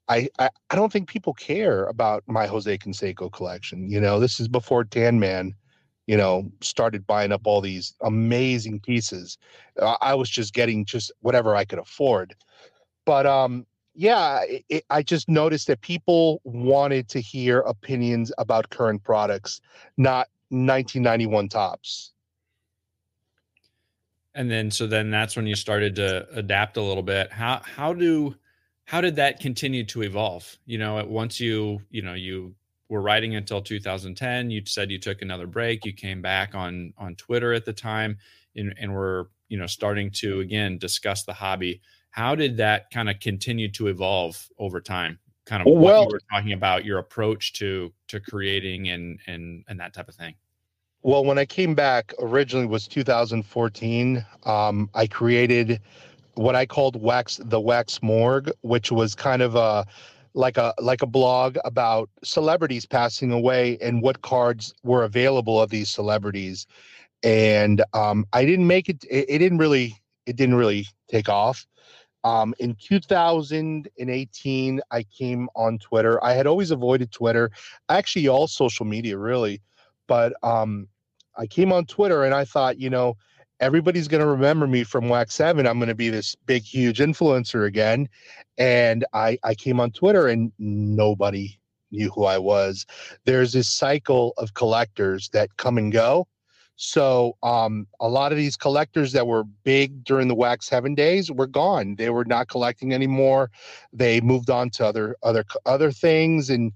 I, 0.09 0.29
I, 0.39 0.51
I 0.71 0.77
don't 0.77 0.93
think 0.93 1.09
people 1.09 1.33
care 1.33 1.87
about 1.87 2.23
my 2.27 2.47
Jose 2.47 2.77
Canseco 2.79 3.33
collection. 3.33 3.89
You 3.89 4.01
know, 4.01 4.21
this 4.21 4.39
is 4.39 4.49
before 4.49 4.85
Tan 4.85 5.19
Man, 5.19 5.55
you 6.07 6.17
know, 6.17 6.51
started 6.61 7.07
buying 7.07 7.33
up 7.33 7.43
all 7.45 7.61
these 7.61 7.95
amazing 8.03 8.81
pieces. 8.81 9.39
I, 9.81 9.97
I 10.03 10.15
was 10.15 10.29
just 10.29 10.53
getting 10.53 10.85
just 10.85 11.11
whatever 11.21 11.57
I 11.57 11.65
could 11.65 11.79
afford. 11.79 12.35
But 13.07 13.27
um, 13.27 13.65
yeah, 13.95 14.43
it, 14.43 14.65
it, 14.69 14.85
I 14.91 15.03
just 15.03 15.29
noticed 15.29 15.69
that 15.69 15.81
people 15.81 16.43
wanted 16.45 17.09
to 17.11 17.21
hear 17.21 17.61
opinions 17.61 18.31
about 18.37 18.71
current 18.71 19.03
products, 19.05 19.63
not 19.97 20.29
1991 20.51 21.49
Topps 21.49 22.12
and 24.35 24.51
then 24.51 24.71
so 24.71 24.87
then 24.87 25.11
that's 25.11 25.37
when 25.37 25.47
you 25.47 25.55
started 25.55 25.97
to 25.97 26.27
adapt 26.35 26.77
a 26.77 26.83
little 26.83 27.03
bit. 27.03 27.31
How 27.33 27.61
how 27.65 27.93
do 27.93 28.35
how 28.85 29.01
did 29.01 29.17
that 29.17 29.41
continue 29.41 29.85
to 29.87 30.03
evolve? 30.03 30.57
You 30.67 30.79
know 30.79 31.05
once 31.05 31.41
you 31.41 31.81
you 31.91 32.03
know 32.03 32.15
you 32.15 32.55
were 32.89 33.03
writing 33.03 33.37
until 33.37 33.63
2010 33.63 34.51
you 34.51 34.63
said 34.67 34.91
you 34.91 34.99
took 34.99 35.23
another 35.23 35.47
break 35.47 35.83
you 35.87 35.95
came 35.95 36.21
back 36.21 36.55
on 36.55 36.93
on 36.99 37.15
twitter 37.15 37.55
at 37.55 37.65
the 37.65 37.73
time 37.73 38.19
and, 38.55 38.75
and 38.79 38.95
we're 38.95 39.25
you 39.49 39.59
know 39.59 39.67
starting 39.67 40.11
to 40.11 40.41
again 40.41 40.79
discuss 40.79 41.25
the 41.25 41.33
hobby. 41.33 41.81
How 42.11 42.35
did 42.35 42.57
that 42.59 42.91
kind 42.91 43.09
of 43.09 43.21
continue 43.21 43.71
to 43.73 43.89
evolve 43.89 44.49
over 44.59 44.81
time? 44.81 45.19
Kind 45.47 45.61
of 45.63 45.67
well, 45.67 46.05
what 46.05 46.09
you 46.09 46.15
were 46.15 46.21
talking 46.31 46.53
about 46.53 46.85
your 46.85 46.99
approach 46.99 47.53
to 47.55 47.93
to 48.09 48.21
creating 48.21 48.89
and 48.89 49.21
and 49.27 49.65
and 49.69 49.81
that 49.81 49.93
type 49.93 50.09
of 50.09 50.15
thing 50.15 50.35
well, 51.03 51.25
when 51.25 51.39
I 51.39 51.45
came 51.45 51.75
back 51.75 52.15
originally 52.21 52.67
was 52.67 52.87
2014. 52.87 54.25
Um, 54.45 54.91
I 54.95 55.07
created 55.07 55.81
what 56.35 56.55
I 56.55 56.67
called 56.67 57.01
Wax 57.01 57.41
the 57.43 57.61
Wax 57.61 58.03
Morgue, 58.03 58.51
which 58.63 58.93
was 58.93 59.15
kind 59.15 59.43
of 59.43 59.55
a 59.55 59.87
like 60.35 60.57
a 60.57 60.73
like 60.81 61.03
a 61.03 61.07
blog 61.07 61.59
about 61.65 62.09
celebrities 62.25 62.87
passing 62.87 63.33
away 63.33 63.77
and 63.83 64.01
what 64.01 64.23
cards 64.23 64.73
were 64.83 65.05
available 65.05 65.61
of 65.61 65.71
these 65.71 65.91
celebrities. 65.91 66.67
And 67.23 67.85
um, 67.93 68.25
I 68.33 68.45
didn't 68.45 68.67
make 68.67 68.89
it, 68.89 69.05
it. 69.11 69.27
It 69.29 69.39
didn't 69.39 69.59
really. 69.59 69.97
It 70.27 70.37
didn't 70.37 70.55
really 70.55 70.87
take 71.11 71.29
off. 71.29 71.67
Um, 72.25 72.55
in 72.61 72.77
2018, 72.77 74.81
I 74.93 75.03
came 75.03 75.49
on 75.57 75.81
Twitter. 75.81 76.23
I 76.23 76.35
had 76.35 76.47
always 76.47 76.71
avoided 76.71 77.11
Twitter, 77.11 77.51
actually 77.89 78.29
all 78.29 78.47
social 78.47 78.87
media, 78.87 79.19
really. 79.19 79.61
But 80.13 80.35
um, 80.43 80.89
I 81.39 81.47
came 81.47 81.73
on 81.73 81.87
Twitter 81.87 82.23
and 82.23 82.35
I 82.35 82.45
thought, 82.45 82.79
you 82.79 82.91
know, 82.91 83.17
everybody's 83.61 84.09
going 84.09 84.21
to 84.21 84.27
remember 84.27 84.67
me 84.67 84.85
from 84.85 85.09
Wax 85.09 85.39
Heaven. 85.39 85.67
I'm 85.67 85.79
going 85.79 85.89
to 85.89 85.95
be 85.95 86.11
this 86.11 86.35
big, 86.45 86.65
huge 86.65 86.99
influencer 86.99 87.67
again. 87.67 88.11
And 88.59 89.07
I, 89.15 89.39
I 89.43 89.55
came 89.55 89.81
on 89.81 89.91
Twitter 89.91 90.29
and 90.29 90.53
nobody 90.59 91.59
knew 91.93 92.11
who 92.11 92.27
I 92.27 92.37
was. 92.37 92.85
There's 93.25 93.55
this 93.55 93.71
cycle 93.71 94.35
of 94.37 94.53
collectors 94.53 95.31
that 95.31 95.57
come 95.57 95.79
and 95.79 95.91
go. 95.91 96.29
So 96.77 97.39
um, 97.43 97.87
a 97.99 98.09
lot 98.09 98.33
of 98.33 98.37
these 98.37 98.59
collectors 98.59 99.13
that 99.13 99.27
were 99.27 99.45
big 99.65 100.05
during 100.05 100.29
the 100.29 100.35
Wax 100.35 100.69
Heaven 100.69 100.95
days 100.95 101.33
were 101.33 101.47
gone. 101.47 101.95
They 101.97 102.11
were 102.11 102.27
not 102.27 102.49
collecting 102.49 102.93
anymore. 102.93 103.51
They 103.95 104.21
moved 104.21 104.51
on 104.51 104.69
to 104.73 104.85
other 104.85 105.17
other 105.23 105.47
other 105.65 105.91
things, 105.91 106.51
and 106.51 106.73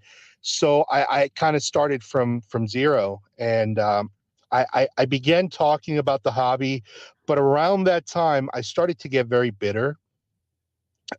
so 0.46 0.84
I, 0.90 1.22
I 1.22 1.28
kind 1.34 1.56
of 1.56 1.62
started 1.62 2.04
from 2.04 2.40
from 2.42 2.68
zero. 2.68 3.20
And 3.36 3.80
um, 3.80 4.10
I, 4.52 4.64
I, 4.72 4.88
I 4.96 5.04
began 5.04 5.48
talking 5.48 5.98
about 5.98 6.22
the 6.22 6.30
hobby, 6.30 6.84
but 7.26 7.36
around 7.36 7.84
that 7.84 8.06
time, 8.06 8.48
I 8.54 8.60
started 8.60 8.98
to 9.00 9.08
get 9.08 9.26
very 9.26 9.50
bitter. 9.50 9.98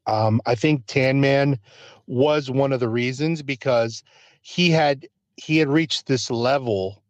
Um, 0.05 0.39
I 0.45 0.55
think 0.55 0.83
Tan 0.87 1.19
Man 1.19 1.59
was 2.07 2.49
one 2.49 2.71
of 2.71 2.79
the 2.79 2.87
reasons 2.87 3.43
because 3.43 4.01
he 4.41 4.69
had 4.69 5.05
he 5.35 5.57
had 5.57 5.67
reached 5.67 6.07
this 6.07 6.31
level 6.31 7.03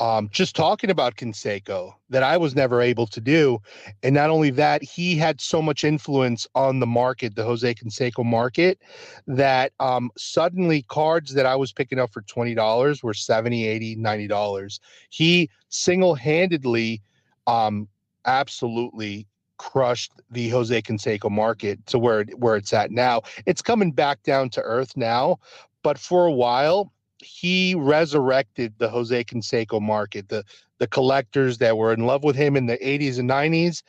um, 0.00 0.28
just 0.30 0.54
talking 0.54 0.90
about 0.90 1.16
Canseco 1.16 1.92
that 2.10 2.22
I 2.22 2.36
was 2.36 2.54
never 2.54 2.80
able 2.80 3.06
to 3.08 3.20
do. 3.20 3.60
And 4.02 4.14
not 4.14 4.30
only 4.30 4.50
that, 4.50 4.82
he 4.82 5.16
had 5.16 5.40
so 5.40 5.60
much 5.60 5.84
influence 5.84 6.46
on 6.54 6.78
the 6.78 6.86
market, 6.86 7.34
the 7.34 7.44
Jose 7.44 7.74
Canseco 7.74 8.24
market, 8.24 8.78
that 9.26 9.72
um, 9.80 10.10
suddenly 10.16 10.82
cards 10.82 11.34
that 11.34 11.46
I 11.46 11.56
was 11.56 11.72
picking 11.72 11.98
up 11.98 12.12
for 12.12 12.22
$20 12.22 13.02
were 13.02 13.14
70, 13.14 13.66
80, 13.66 13.96
90 13.96 14.26
dollars. 14.28 14.80
He 15.10 15.50
single-handedly 15.68 17.02
um, 17.46 17.88
absolutely 18.24 19.26
crushed 19.56 20.12
the 20.30 20.48
Jose 20.50 20.82
Canseco 20.82 21.30
market 21.30 21.84
to 21.86 21.98
where 21.98 22.24
where 22.36 22.56
it's 22.56 22.72
at 22.72 22.92
now. 22.92 23.22
It's 23.46 23.62
coming 23.62 23.90
back 23.90 24.22
down 24.22 24.50
to 24.50 24.62
earth 24.62 24.96
now, 24.96 25.38
but 25.82 25.98
for 25.98 26.26
a 26.26 26.32
while 26.32 26.92
he 27.20 27.74
resurrected 27.74 28.74
the 28.78 28.88
Jose 28.88 29.24
Canseco 29.24 29.80
market, 29.80 30.28
the 30.28 30.44
the 30.78 30.86
collectors 30.86 31.58
that 31.58 31.76
were 31.76 31.92
in 31.92 32.06
love 32.06 32.22
with 32.22 32.36
him 32.36 32.56
in 32.56 32.66
the 32.66 32.78
80s 32.78 33.18
and 33.18 33.28
90s. 33.28 33.82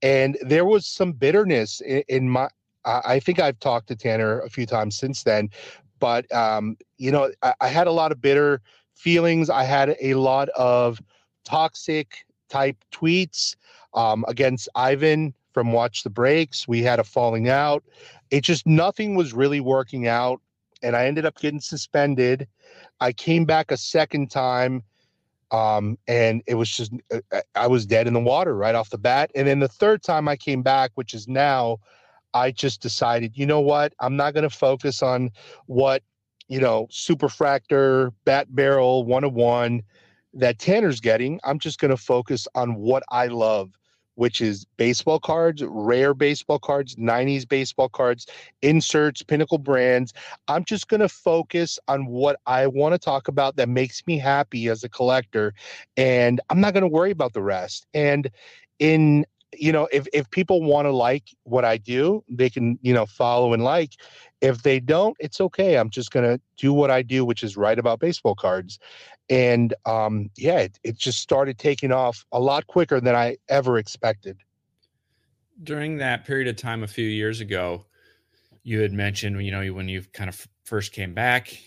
and 0.00 0.38
there 0.42 0.64
was 0.64 0.86
some 0.86 1.12
bitterness 1.12 1.80
in, 1.80 2.02
in 2.08 2.30
my. 2.30 2.48
I 2.84 3.18
think 3.18 3.40
I've 3.40 3.58
talked 3.58 3.88
to 3.88 3.96
Tanner 3.96 4.38
a 4.42 4.48
few 4.48 4.64
times 4.64 4.96
since 4.96 5.24
then, 5.24 5.50
but 5.98 6.30
um, 6.32 6.76
you 6.98 7.10
know, 7.10 7.32
I, 7.42 7.52
I 7.60 7.68
had 7.68 7.88
a 7.88 7.92
lot 7.92 8.12
of 8.12 8.20
bitter 8.20 8.60
feelings. 8.94 9.50
I 9.50 9.64
had 9.64 9.96
a 10.00 10.14
lot 10.14 10.48
of 10.50 11.00
toxic 11.44 12.24
type 12.48 12.76
tweets 12.92 13.56
um, 13.94 14.24
against 14.28 14.68
Ivan 14.76 15.34
from 15.52 15.72
Watch 15.72 16.04
the 16.04 16.10
Breaks. 16.10 16.68
We 16.68 16.82
had 16.82 17.00
a 17.00 17.04
falling 17.04 17.48
out. 17.48 17.82
It 18.30 18.42
just 18.42 18.66
nothing 18.66 19.16
was 19.16 19.32
really 19.32 19.60
working 19.60 20.06
out, 20.06 20.40
and 20.82 20.96
I 20.96 21.06
ended 21.06 21.26
up 21.26 21.38
getting 21.38 21.60
suspended. 21.60 22.48
I 23.00 23.12
came 23.12 23.44
back 23.44 23.70
a 23.70 23.76
second 23.76 24.30
time 24.30 24.82
um, 25.50 25.96
and 26.08 26.42
it 26.46 26.54
was 26.54 26.70
just 26.70 26.92
uh, 27.12 27.20
uh, 27.32 27.40
I 27.54 27.66
was 27.66 27.86
dead 27.86 28.06
in 28.06 28.14
the 28.14 28.20
water 28.20 28.56
right 28.56 28.74
off 28.74 28.90
the 28.90 28.98
bat. 28.98 29.30
And 29.34 29.46
then 29.46 29.60
the 29.60 29.68
third 29.68 30.02
time 30.02 30.28
I 30.28 30.36
came 30.36 30.62
back, 30.62 30.90
which 30.94 31.14
is 31.14 31.28
now, 31.28 31.78
I 32.34 32.50
just 32.50 32.82
decided, 32.82 33.36
you 33.36 33.46
know 33.46 33.60
what, 33.60 33.94
I'm 34.00 34.16
not 34.16 34.34
going 34.34 34.48
to 34.48 34.54
focus 34.54 35.02
on 35.02 35.30
what 35.66 36.02
you 36.48 36.60
know 36.60 36.86
superfractor 36.90 38.12
bat 38.24 38.54
barrel 38.54 39.04
101 39.04 39.82
that 40.34 40.58
Tanner's 40.58 41.00
getting. 41.00 41.40
I'm 41.44 41.58
just 41.58 41.78
going 41.78 41.90
to 41.90 41.96
focus 41.96 42.46
on 42.54 42.74
what 42.74 43.02
I 43.10 43.26
love 43.28 43.70
which 44.16 44.40
is 44.40 44.66
baseball 44.76 45.20
cards, 45.20 45.62
rare 45.64 46.12
baseball 46.12 46.58
cards, 46.58 46.96
90s 46.96 47.48
baseball 47.48 47.88
cards, 47.88 48.26
inserts, 48.62 49.22
pinnacle 49.22 49.58
brands. 49.58 50.12
I'm 50.48 50.64
just 50.64 50.88
going 50.88 51.00
to 51.00 51.08
focus 51.08 51.78
on 51.88 52.06
what 52.06 52.40
I 52.46 52.66
want 52.66 52.94
to 52.94 52.98
talk 52.98 53.28
about 53.28 53.56
that 53.56 53.68
makes 53.68 54.06
me 54.06 54.18
happy 54.18 54.68
as 54.68 54.82
a 54.84 54.88
collector. 54.88 55.54
And 55.96 56.40
I'm 56.50 56.60
not 56.60 56.74
going 56.74 56.82
to 56.82 56.88
worry 56.88 57.10
about 57.10 57.32
the 57.32 57.42
rest. 57.42 57.86
And 57.94 58.30
in 58.78 59.24
you 59.56 59.72
know 59.72 59.88
if, 59.92 60.06
if 60.12 60.28
people 60.30 60.62
want 60.62 60.86
to 60.86 60.90
like 60.90 61.24
what 61.44 61.64
i 61.64 61.76
do 61.76 62.22
they 62.28 62.50
can 62.50 62.78
you 62.82 62.92
know 62.92 63.06
follow 63.06 63.52
and 63.52 63.64
like 63.64 63.92
if 64.40 64.62
they 64.62 64.78
don't 64.78 65.16
it's 65.18 65.40
okay 65.40 65.78
i'm 65.78 65.90
just 65.90 66.10
going 66.10 66.24
to 66.24 66.40
do 66.56 66.72
what 66.72 66.90
i 66.90 67.02
do 67.02 67.24
which 67.24 67.42
is 67.42 67.56
write 67.56 67.78
about 67.78 67.98
baseball 67.98 68.34
cards 68.34 68.78
and 69.28 69.74
um, 69.84 70.30
yeah, 70.36 70.60
it, 70.60 70.78
it 70.84 70.96
just 70.96 71.20
started 71.20 71.58
taking 71.58 71.92
off 71.92 72.24
a 72.32 72.40
lot 72.40 72.66
quicker 72.66 73.00
than 73.00 73.14
I 73.14 73.36
ever 73.48 73.78
expected. 73.78 74.38
During 75.62 75.96
that 75.98 76.24
period 76.24 76.48
of 76.48 76.56
time, 76.56 76.82
a 76.82 76.86
few 76.86 77.06
years 77.06 77.40
ago, 77.40 77.86
you 78.62 78.80
had 78.80 78.92
mentioned, 78.92 79.44
you 79.44 79.50
know, 79.50 79.66
when 79.72 79.88
you 79.88 80.02
kind 80.12 80.28
of 80.28 80.46
first 80.64 80.92
came 80.92 81.14
back, 81.14 81.58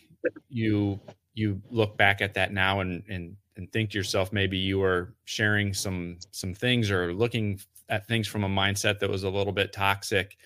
you 0.49 0.99
you 1.33 1.61
look 1.69 1.97
back 1.97 2.21
at 2.21 2.33
that 2.35 2.53
now 2.53 2.81
and 2.81 3.03
and 3.09 3.35
and 3.55 3.71
think 3.71 3.91
to 3.91 3.97
yourself, 3.97 4.31
maybe 4.31 4.57
you 4.57 4.79
were 4.79 5.15
sharing 5.25 5.73
some 5.73 6.17
some 6.31 6.53
things 6.53 6.91
or 6.91 7.13
looking 7.13 7.59
at 7.89 8.07
things 8.07 8.27
from 8.27 8.43
a 8.43 8.49
mindset 8.49 8.99
that 8.99 9.09
was 9.09 9.23
a 9.23 9.29
little 9.29 9.53
bit 9.53 9.73
toxic. 9.73 10.37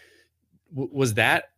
W- 0.71 0.89
was 0.93 1.15
that? 1.15 1.49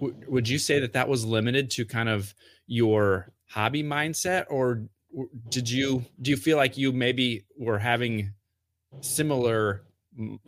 W- 0.00 0.16
would 0.28 0.48
you 0.48 0.58
say 0.58 0.80
that 0.80 0.92
that 0.92 1.08
was 1.08 1.24
limited 1.24 1.70
to 1.72 1.84
kind 1.84 2.08
of 2.08 2.34
your 2.66 3.32
hobby 3.46 3.82
mindset 3.82 4.46
or 4.48 4.88
did 5.48 5.68
you 5.68 6.04
do 6.22 6.30
you 6.30 6.36
feel 6.36 6.56
like 6.56 6.76
you 6.76 6.92
maybe 6.92 7.44
were 7.58 7.78
having 7.78 8.32
similar 9.00 9.82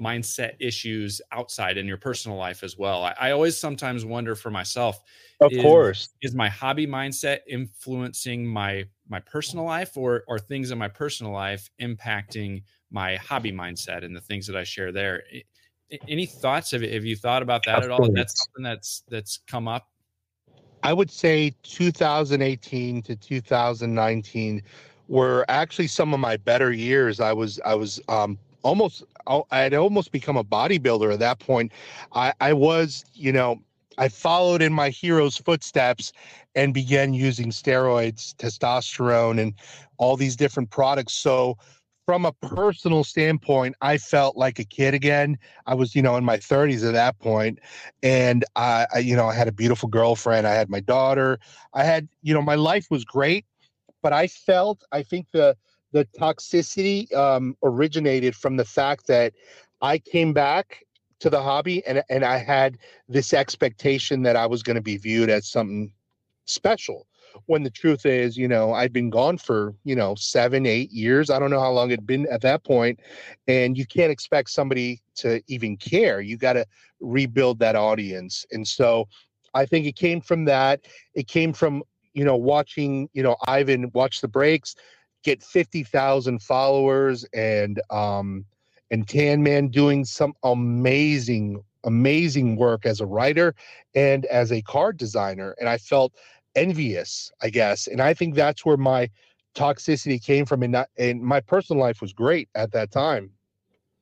mindset 0.01 0.55
issues 0.61 1.21
outside 1.33 1.77
in 1.79 1.87
your 1.87 1.97
personal 1.97 2.37
life 2.37 2.63
as 2.63 2.77
well? 2.77 3.05
I, 3.05 3.15
I 3.19 3.31
always 3.33 3.59
sometimes 3.59 4.05
wonder 4.05 4.35
for 4.35 4.51
myself 4.51 5.01
of 5.41 5.51
is, 5.51 5.63
course. 5.63 6.09
is 6.23 6.35
my 6.35 6.49
hobby 6.49 6.87
mindset 6.87 7.41
influencing 7.49 8.47
my 8.47 8.85
my 9.09 9.21
personal 9.21 9.65
life 9.65 9.97
or 9.97 10.25
are 10.29 10.39
things 10.39 10.71
in 10.71 10.79
my 10.79 10.89
personal 10.89 11.33
life 11.33 11.69
impacting 11.81 12.63
my 12.91 13.17
hobby 13.17 13.53
mindset 13.53 14.05
and 14.05 14.15
the 14.15 14.21
things 14.21 14.47
that 14.47 14.57
i 14.57 14.65
share 14.65 14.93
there 14.93 15.23
any 16.09 16.27
thoughts 16.27 16.71
have, 16.71 16.83
have 16.83 17.05
you 17.05 17.17
thought 17.17 17.43
about 17.43 17.63
that 17.67 17.79
of 17.79 17.85
at 17.85 17.91
all 17.91 18.11
that's 18.13 18.45
something 18.45 18.63
that's 18.63 19.03
that's 19.09 19.41
come 19.47 19.69
up 19.69 19.89
I 20.83 20.93
would 20.93 21.11
say 21.11 21.55
2018 21.63 23.03
to 23.03 23.17
2019 23.17 24.63
were 25.09 25.45
actually 25.49 25.87
some 25.87 26.13
of 26.13 26.21
my 26.21 26.37
better 26.37 26.73
years. 26.73 27.21
I 27.21 27.33
was 27.33 27.61
I 27.65 27.75
was 27.75 28.01
um, 28.09 28.39
almost 28.63 29.05
I 29.27 29.61
had 29.61 29.75
almost 29.75 30.11
become 30.11 30.37
a 30.37 30.45
bodybuilder 30.45 31.13
at 31.13 31.21
that 31.21 31.39
point. 31.39 31.73
I, 32.13 32.33
I 32.41 32.53
was 32.53 33.05
you 33.15 33.33
know 33.33 33.61
I 33.99 34.09
followed 34.09 34.63
in 34.63 34.73
my 34.73 34.89
hero's 34.89 35.37
footsteps 35.37 36.13
and 36.55 36.75
began 36.75 37.15
using 37.15 37.51
steroids, 37.51 38.35
testosterone, 38.37 39.41
and 39.41 39.55
all 39.99 40.17
these 40.17 40.35
different 40.35 40.71
products. 40.71 41.13
So 41.13 41.59
from 42.07 42.25
a 42.25 42.33
personal 42.33 43.05
standpoint, 43.05 43.77
I 43.81 43.99
felt 43.99 44.37
like 44.37 44.59
a 44.59 44.65
kid 44.65 44.95
again. 44.95 45.39
I 45.67 45.75
was, 45.75 45.95
you 45.95 46.03
know, 46.03 46.17
in 46.17 46.25
my 46.25 46.37
30s 46.37 46.87
at 46.87 46.93
that 46.93 47.19
point, 47.19 47.61
and 48.03 48.45
I, 48.57 48.87
I, 48.95 48.99
you 48.99 49.15
know, 49.17 49.29
I 49.29 49.35
had 49.35 49.49
a 49.49 49.53
beautiful 49.53 49.89
girlfriend. 49.89 50.47
I 50.47 50.55
had 50.55 50.69
my 50.69 50.81
daughter. 50.81 51.39
I 51.75 51.85
had, 51.85 52.09
you 52.23 52.35
know, 52.35 52.43
my 52.43 52.57
life 52.57 52.87
was 52.91 53.05
great, 53.05 53.45
but 54.03 54.13
I 54.13 54.27
felt, 54.27 54.83
I 54.93 55.03
think 55.03 55.27
the 55.33 55.57
the 55.93 56.07
toxicity 56.19 57.15
um, 57.15 57.55
originated 57.63 58.35
from 58.35 58.57
the 58.57 58.65
fact 58.65 59.07
that 59.09 59.35
I 59.83 59.99
came 59.99 60.33
back 60.33 60.85
to 61.21 61.31
the 61.31 61.43
hobby 61.43 61.87
and 61.87 62.03
and 62.09 62.25
I 62.25 62.39
had 62.39 62.79
this 63.09 63.33
expectation 63.33 64.23
that 64.23 64.35
I 64.35 64.47
was 64.47 64.63
going 64.63 64.77
to 64.77 64.83
be 64.83 64.97
viewed 64.97 65.31
as 65.31 65.47
something 65.47 65.93
special 66.47 67.07
when 67.47 67.63
the 67.63 67.71
truth 67.71 68.07
is, 68.07 68.37
you 68.37 68.49
know, 68.49 68.73
I'd 68.73 68.93
been 68.93 69.11
gone 69.11 69.39
for, 69.39 69.75
you 69.85 69.95
know, 69.95 70.15
seven, 70.15 70.67
eight 70.67 70.91
years. 70.91 71.31
I 71.31 71.39
don't 71.39 71.51
know 71.51 71.61
how 71.61 71.71
long 71.71 71.91
it'd 71.91 72.07
been 72.07 72.27
at 72.31 72.43
that 72.43 72.65
point, 72.65 73.01
And 73.47 73.77
you 73.77 73.87
can't 73.87 74.13
expect 74.13 74.51
somebody 74.51 75.01
to 75.17 75.43
even 75.49 75.77
care. 75.77 76.21
You 76.21 76.37
got 76.37 76.55
to 76.55 76.67
rebuild 77.01 77.59
that 77.61 77.77
audience. 77.77 78.47
And 78.53 78.67
so 78.67 79.09
I 79.55 79.67
think 79.67 79.87
it 79.87 79.97
came 79.97 80.21
from 80.21 80.45
that. 80.47 80.81
It 81.15 81.29
came 81.29 81.53
from, 81.53 81.83
you 82.15 82.25
know, 82.25 82.37
watching, 82.37 83.09
you 83.13 83.23
know, 83.23 83.37
Ivan 83.47 83.91
watch 83.93 84.21
the 84.21 84.29
breaks, 84.29 84.75
get 85.25 85.43
50,000 85.43 86.43
followers 86.43 87.25
and, 87.35 87.81
um, 87.91 88.45
and 88.91 89.09
Tan 89.09 89.43
Man 89.43 89.69
doing 89.69 90.05
some 90.05 90.35
amazing, 90.43 91.63
amazing 91.85 92.57
work 92.57 92.85
as 92.85 93.01
a 93.01 93.07
writer 93.07 93.55
and 93.95 94.27
as 94.27 94.53
a 94.53 94.63
card 94.63 94.97
designer. 94.99 95.55
And 95.59 95.69
I 95.69 95.79
felt 95.79 96.13
envious, 96.55 97.33
I 97.43 97.51
guess. 97.51 97.87
And 97.87 98.01
I 98.01 98.15
think 98.15 98.35
that's 98.35 98.65
where 98.65 98.77
my 98.77 99.11
toxicity 99.55 100.23
came 100.23 100.47
from. 100.47 100.63
And, 100.63 100.77
and 100.99 101.21
my 101.23 101.41
personal 101.41 101.83
life 101.83 102.01
was 102.01 102.13
great 102.13 102.49
at 102.55 102.73
that 102.73 102.91
time. 102.91 103.31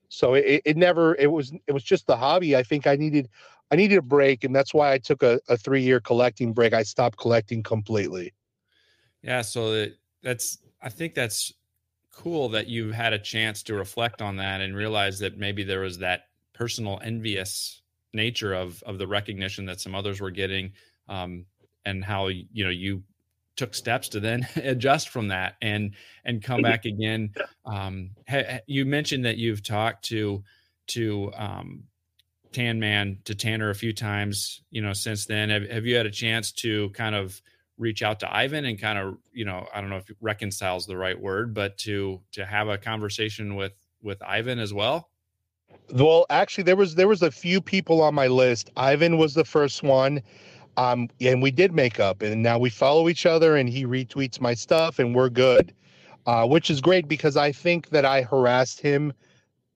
So 0.09 0.35
it, 0.35 0.63
it 0.65 0.77
never, 0.77 1.15
it 1.17 1.31
was, 1.31 1.53
it 1.67 1.73
was 1.73 1.85
just 1.85 2.07
the 2.07 2.17
hobby. 2.17 2.57
I 2.57 2.63
think 2.63 2.87
I 2.87 2.97
needed, 2.97 3.29
I 3.71 3.77
needed 3.77 3.99
a 3.99 4.03
break. 4.03 4.45
And 4.45 4.55
that's 4.55 4.75
why 4.75 4.93
I 4.93 4.99
took 4.99 5.23
a, 5.23 5.41
a 5.49 5.57
three 5.57 5.83
year 5.83 6.01
collecting 6.01 6.53
break. 6.53 6.73
I 6.73 6.83
stopped 6.83 7.19
collecting 7.19 7.63
completely. 7.63 8.33
Yeah. 9.23 9.43
So 9.43 9.73
that, 9.73 9.97
that's, 10.23 10.59
I 10.83 10.89
think 10.89 11.15
that's 11.15 11.53
cool 12.13 12.49
that 12.51 12.67
you've 12.67 12.95
had 12.95 13.13
a 13.13 13.19
chance 13.19 13.63
to 13.65 13.75
reflect 13.75 14.21
on 14.21 14.37
that 14.37 14.61
and 14.61 14.75
realize 14.75 15.19
that 15.21 15.39
maybe 15.39 15.63
there 15.63 15.81
was 15.81 15.99
that 15.99 16.25
personal 16.53 17.01
envious 17.03 17.81
nature 18.13 18.53
of 18.53 18.83
of 18.83 18.99
the 18.99 19.07
recognition 19.07 19.65
that 19.67 19.81
some 19.81 19.95
others 19.95 20.21
were 20.21 20.31
getting 20.31 20.73
um, 21.09 21.47
and 21.85 22.05
how 22.05 22.29
you 22.29 22.65
know 22.65 22.71
you 22.71 23.03
took 23.57 23.75
steps 23.75 24.09
to 24.09 24.21
then 24.21 24.47
adjust 24.57 25.09
from 25.11 25.29
that 25.29 25.55
and 25.61 25.95
and 26.25 26.43
come 26.43 26.63
back 26.63 26.85
again. 26.85 27.33
Um 27.67 28.11
ha, 28.29 28.61
you 28.67 28.85
mentioned 28.85 29.25
that 29.25 29.37
you've 29.37 29.63
talked 29.63 30.05
to 30.07 30.43
to 30.89 31.33
um 31.37 31.85
tan 32.53 32.81
man 32.81 33.19
to 33.25 33.35
tanner 33.35 33.71
a 33.71 33.75
few 33.75 33.93
times 33.93 34.63
you 34.71 34.83
know 34.83 34.93
since 34.93 35.27
then. 35.27 35.51
Have, 35.51 35.69
have 35.71 35.87
you 35.87 35.97
had 35.97 36.07
a 36.07 36.11
chance 36.11 36.53
to 36.53 36.91
kind 36.91 37.15
of 37.15 37.41
reach 37.79 38.03
out 38.03 38.21
to 38.21 38.35
ivan 38.35 38.67
and 38.67 38.79
kind 38.79 38.99
of 38.99 39.17
you 39.33 39.45
know 39.45 39.67
i 39.75 39.81
don't 39.81 39.89
know 39.89 39.97
if 39.97 40.11
reconciles 40.21 40.87
the 40.87 40.95
right 40.95 41.19
word 41.19 41.55
but 41.55 41.79
to 41.79 42.21
to 42.31 42.45
have 42.45 42.69
a 42.69 42.77
conversation 42.77 43.55
with 43.55 43.73
with 44.03 44.23
ivan 44.23 44.59
as 44.59 44.75
well? 44.75 45.09
Well 45.93 46.27
actually 46.31 46.65
there 46.65 46.77
was 46.77 46.95
there 46.95 47.09
was 47.09 47.23
a 47.23 47.31
few 47.31 47.61
people 47.61 48.03
on 48.03 48.15
my 48.15 48.27
list. 48.27 48.71
Ivan 48.77 49.17
was 49.19 49.35
the 49.35 49.45
first 49.45 49.83
one 49.83 50.23
um, 50.77 51.09
and 51.21 51.43
we 51.43 51.51
did 51.51 51.73
make 51.73 52.01
up, 52.01 52.23
and 52.23 52.43
now 52.43 52.59
we 52.59 52.71
follow 52.71 53.09
each 53.09 53.27
other, 53.27 53.57
and 53.57 53.69
he 53.69 53.85
retweets 53.85 54.41
my 54.41 54.55
stuff, 54.55 54.99
and 54.99 55.15
we're 55.15 55.29
good, 55.29 55.75
uh, 56.27 56.47
which 56.47 56.71
is 56.71 56.81
great 56.81 57.09
because 57.09 57.37
I 57.37 57.53
think 57.53 57.91
that 57.91 58.05
I 58.05 58.23
harassed 58.23 58.81
him 58.81 59.13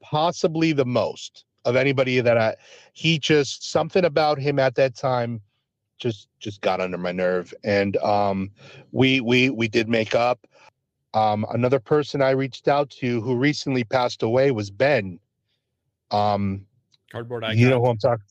possibly 0.00 0.72
the 0.72 0.84
most 0.84 1.44
of 1.64 1.76
anybody 1.76 2.20
that 2.20 2.38
I. 2.38 2.56
He 2.92 3.18
just 3.18 3.70
something 3.70 4.04
about 4.04 4.38
him 4.38 4.58
at 4.58 4.74
that 4.76 4.96
time 4.96 5.40
just 5.98 6.28
just 6.38 6.60
got 6.60 6.80
under 6.80 6.98
my 6.98 7.12
nerve, 7.12 7.52
and 7.64 7.96
um, 7.98 8.50
we 8.92 9.20
we 9.20 9.50
we 9.50 9.68
did 9.68 9.88
make 9.88 10.14
up. 10.14 10.46
Um, 11.14 11.46
another 11.52 11.78
person 11.78 12.22
I 12.22 12.30
reached 12.30 12.66
out 12.66 12.90
to 12.90 13.20
who 13.20 13.36
recently 13.36 13.84
passed 13.84 14.22
away 14.22 14.50
was 14.50 14.70
Ben. 14.70 15.20
Um, 16.10 16.66
Cardboard 17.10 17.44
icon. 17.44 17.58
You 17.58 17.70
know 17.70 17.80
who 17.80 17.86
I'm 17.86 17.98
talking. 17.98 18.24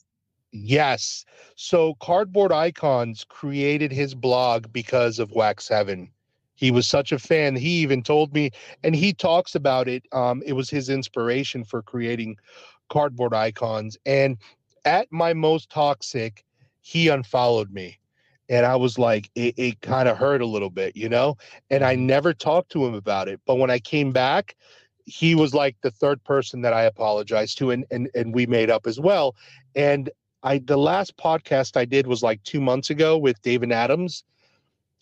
Yes. 0.54 1.26
So 1.56 1.96
Cardboard 1.96 2.52
Icons 2.52 3.26
created 3.28 3.92
his 3.92 4.14
blog 4.14 4.72
because 4.72 5.20
of 5.20 5.32
Wax 5.32 5.68
Heaven. 5.68 6.12
He 6.56 6.72
was 6.72 6.88
such 6.88 7.12
a 7.12 7.20
fan. 7.20 7.56
He 7.56 7.82
even 7.82 8.04
told 8.04 8.34
me, 8.34 8.52
and 8.84 8.96
he 8.96 9.14
talks 9.14 9.56
about 9.56 9.88
it. 9.88 10.06
Um, 10.12 10.44
it 10.46 10.54
was 10.54 10.70
his 10.70 10.90
inspiration 10.90 11.64
for 11.64 11.82
creating 11.82 12.38
cardboard 12.90 13.34
icons. 13.34 13.98
And 14.06 14.38
at 14.86 15.08
my 15.12 15.34
most 15.34 15.70
toxic, 15.72 16.46
he 16.82 17.08
unfollowed 17.10 17.72
me. 17.72 18.00
And 18.50 18.66
I 18.66 18.76
was 18.76 19.00
like, 19.00 19.32
it, 19.36 19.56
it 19.58 19.82
kind 19.82 20.08
of 20.08 20.18
hurt 20.18 20.42
a 20.42 20.46
little 20.46 20.70
bit, 20.70 20.96
you 20.96 21.10
know? 21.10 21.38
And 21.72 21.84
I 21.84 21.96
never 21.96 22.34
talked 22.34 22.72
to 22.74 22.86
him 22.86 22.94
about 22.94 23.28
it. 23.28 23.42
But 23.48 23.56
when 23.56 23.72
I 23.72 23.80
came 23.80 24.12
back, 24.12 24.56
he 25.06 25.36
was 25.36 25.54
like 25.54 25.76
the 25.82 25.92
third 25.92 26.24
person 26.24 26.62
that 26.62 26.74
I 26.74 26.84
apologized 26.84 27.58
to 27.60 27.72
and 27.72 27.86
and 27.92 28.10
and 28.16 28.34
we 28.34 28.46
made 28.46 28.70
up 28.70 28.88
as 28.88 29.00
well. 29.00 29.36
And 29.76 30.10
I 30.44 30.60
the 30.60 30.78
last 30.78 31.18
podcast 31.18 31.78
I 31.78 31.86
did 31.86 32.08
was 32.08 32.22
like 32.22 32.44
2 32.44 32.62
months 32.62 32.90
ago 32.90 33.18
with 33.18 33.42
David 33.42 33.72
Adams. 33.72 34.24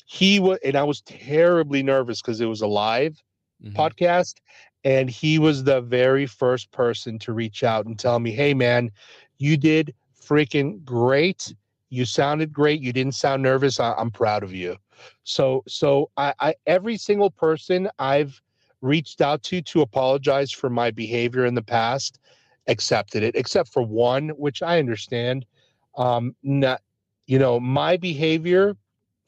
He 0.05 0.39
was 0.39 0.59
and 0.63 0.75
I 0.75 0.83
was 0.83 1.01
terribly 1.01 1.83
nervous 1.83 2.21
cuz 2.21 2.39
it 2.41 2.45
was 2.45 2.61
a 2.61 2.67
live 2.67 3.21
mm-hmm. 3.63 3.75
podcast 3.75 4.35
and 4.83 5.09
he 5.09 5.39
was 5.39 5.63
the 5.63 5.81
very 5.81 6.25
first 6.25 6.71
person 6.71 7.19
to 7.19 7.33
reach 7.33 7.63
out 7.63 7.85
and 7.85 7.97
tell 7.97 8.19
me, 8.19 8.31
"Hey 8.31 8.53
man, 8.53 8.91
you 9.37 9.57
did 9.57 9.93
freaking 10.19 10.83
great. 10.83 11.53
You 11.89 12.05
sounded 12.05 12.53
great. 12.53 12.81
You 12.81 12.93
didn't 12.93 13.15
sound 13.15 13.43
nervous. 13.43 13.79
I, 13.79 13.93
am 13.99 14.11
proud 14.11 14.43
of 14.43 14.53
you." 14.53 14.77
So 15.23 15.63
so 15.67 16.09
I, 16.17 16.33
I 16.39 16.55
every 16.65 16.97
single 16.97 17.29
person 17.29 17.89
I've 17.99 18.41
reached 18.81 19.21
out 19.21 19.43
to 19.43 19.61
to 19.61 19.81
apologize 19.81 20.51
for 20.51 20.69
my 20.69 20.91
behavior 20.91 21.45
in 21.45 21.55
the 21.55 21.61
past 21.61 22.19
accepted 22.67 23.23
it 23.23 23.35
except 23.35 23.69
for 23.69 23.81
one 23.81 24.29
which 24.29 24.61
i 24.61 24.79
understand 24.79 25.45
um 25.97 26.35
not 26.43 26.81
you 27.25 27.39
know 27.39 27.59
my 27.59 27.97
behavior 27.97 28.75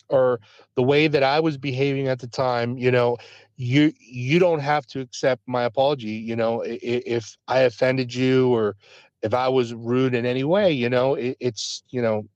or 0.10 0.39
the 0.76 0.84
way 0.84 1.08
that 1.08 1.24
i 1.24 1.39
was 1.39 1.58
behaving 1.58 2.08
at 2.08 2.19
the 2.19 2.28
time 2.28 2.78
you 2.78 2.91
know 2.91 3.17
you 3.56 3.91
you 4.00 4.39
don't 4.39 4.60
have 4.60 4.86
to 4.86 5.00
accept 5.00 5.41
my 5.48 5.63
apology 5.63 6.12
you 6.12 6.36
know 6.36 6.63
if 6.65 7.38
i 7.48 7.60
offended 7.60 8.13
you 8.13 8.54
or 8.54 8.76
if 9.22 9.34
i 9.34 9.48
was 9.48 9.74
rude 9.74 10.13
in 10.13 10.26
any 10.26 10.43
way 10.43 10.72
you 10.72 10.89
know 10.89 11.15
it, 11.15 11.36
it's 11.39 11.84
you 11.89 12.02
know 12.02 12.28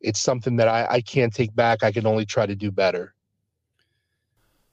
it's 0.00 0.20
something 0.20 0.56
that 0.56 0.66
I, 0.66 0.86
I 0.90 1.00
can't 1.00 1.34
take 1.34 1.54
back 1.54 1.82
i 1.82 1.92
can 1.92 2.06
only 2.06 2.26
try 2.26 2.46
to 2.46 2.56
do 2.56 2.70
better 2.70 3.14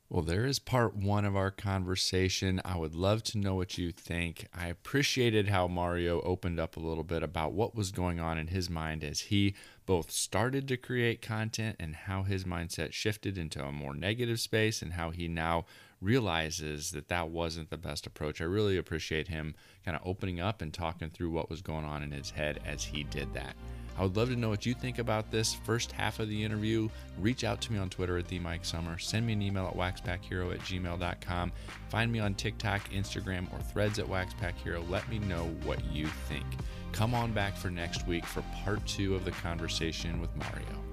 well, 0.10 0.24
there 0.24 0.46
is 0.46 0.58
part 0.60 0.96
one 0.96 1.26
of 1.26 1.36
our 1.36 1.52
conversation. 1.52 2.62
I 2.64 2.78
would 2.78 2.96
love 2.96 3.24
to 3.24 3.38
know 3.38 3.56
what 3.56 3.78
you 3.78 3.92
think. 3.92 4.48
I 4.54 4.68
appreciated 4.68 5.50
how 5.50 5.68
Mario 5.68 6.22
opened 6.22 6.62
up 6.62 6.78
a 6.78 6.80
little 6.82 7.04
bit 7.04 7.24
about 7.24 7.52
what 7.52 7.76
was 7.76 7.92
going 7.92 8.18
on 8.18 8.38
in 8.38 8.48
his 8.48 8.70
mind 8.70 9.04
as 9.04 9.20
he 9.22 9.54
both 9.88 10.12
started 10.12 10.68
to 10.68 10.78
create 10.78 11.22
content 11.22 11.78
and 11.80 11.96
how 11.96 12.22
his 12.22 12.44
mindset 12.44 12.92
shifted 12.92 13.38
into 13.38 13.64
a 13.64 13.72
more 13.72 13.96
negative 13.96 14.40
space 14.40 14.84
and 14.84 14.94
how 14.94 15.10
he 15.10 15.28
now 15.28 15.66
realizes 16.02 16.92
that 16.92 17.08
that 17.08 17.30
wasn't 17.30 17.70
the 17.70 17.78
best 17.78 18.06
approach. 18.06 18.42
I 18.42 18.44
really 18.44 18.78
appreciate 18.78 19.30
him 19.30 19.56
kind 19.84 19.98
of 19.98 20.06
opening 20.06 20.40
up 20.40 20.62
and 20.62 20.72
talking 20.72 21.10
through 21.10 21.32
what 21.32 21.50
was 21.50 21.62
going 21.62 21.86
on 21.86 22.04
in 22.04 22.12
his 22.12 22.30
head 22.30 22.60
as 22.66 22.84
he 22.84 23.04
did 23.06 23.34
that. 23.34 23.56
I 23.98 24.04
would 24.04 24.16
love 24.16 24.30
to 24.30 24.36
know 24.36 24.50
what 24.50 24.66
you 24.66 24.76
think 24.76 25.00
about 25.00 25.32
this 25.32 25.56
first 25.56 25.92
half 25.92 26.20
of 26.20 26.30
the 26.30 26.44
interview. 26.44 26.88
Reach 27.18 27.44
out 27.44 27.62
to 27.62 27.72
me 27.72 27.80
on 27.80 27.90
Twitter 27.90 28.18
at 28.18 28.28
the 28.28 28.38
Mike 28.38 28.64
Summer. 28.64 29.00
Send 29.00 29.26
me 29.26 29.34
an 29.34 29.42
email 29.42 29.66
at 29.66 29.76
waxpackhero 29.76 30.54
at 30.54 30.60
gmail.com. 30.60 31.52
Find 31.90 32.12
me 32.12 32.20
on 32.20 32.36
TikTok, 32.36 32.92
Instagram, 32.92 33.52
or 33.52 33.60
threads 33.60 33.98
at 33.98 34.06
waxpackhero. 34.06 34.88
Let 34.88 35.10
me 35.10 35.18
know 35.18 35.46
what 35.64 35.84
you 35.86 36.06
think. 36.28 36.46
Come 36.92 37.14
on 37.14 37.32
back 37.32 37.56
for 37.56 37.70
next 37.70 38.08
week 38.08 38.26
for 38.26 38.44
part 38.64 38.86
two 38.86 39.16
of 39.16 39.26
the 39.26 39.32
conversation 39.32 40.20
with 40.20 40.36
Mario. 40.36 40.87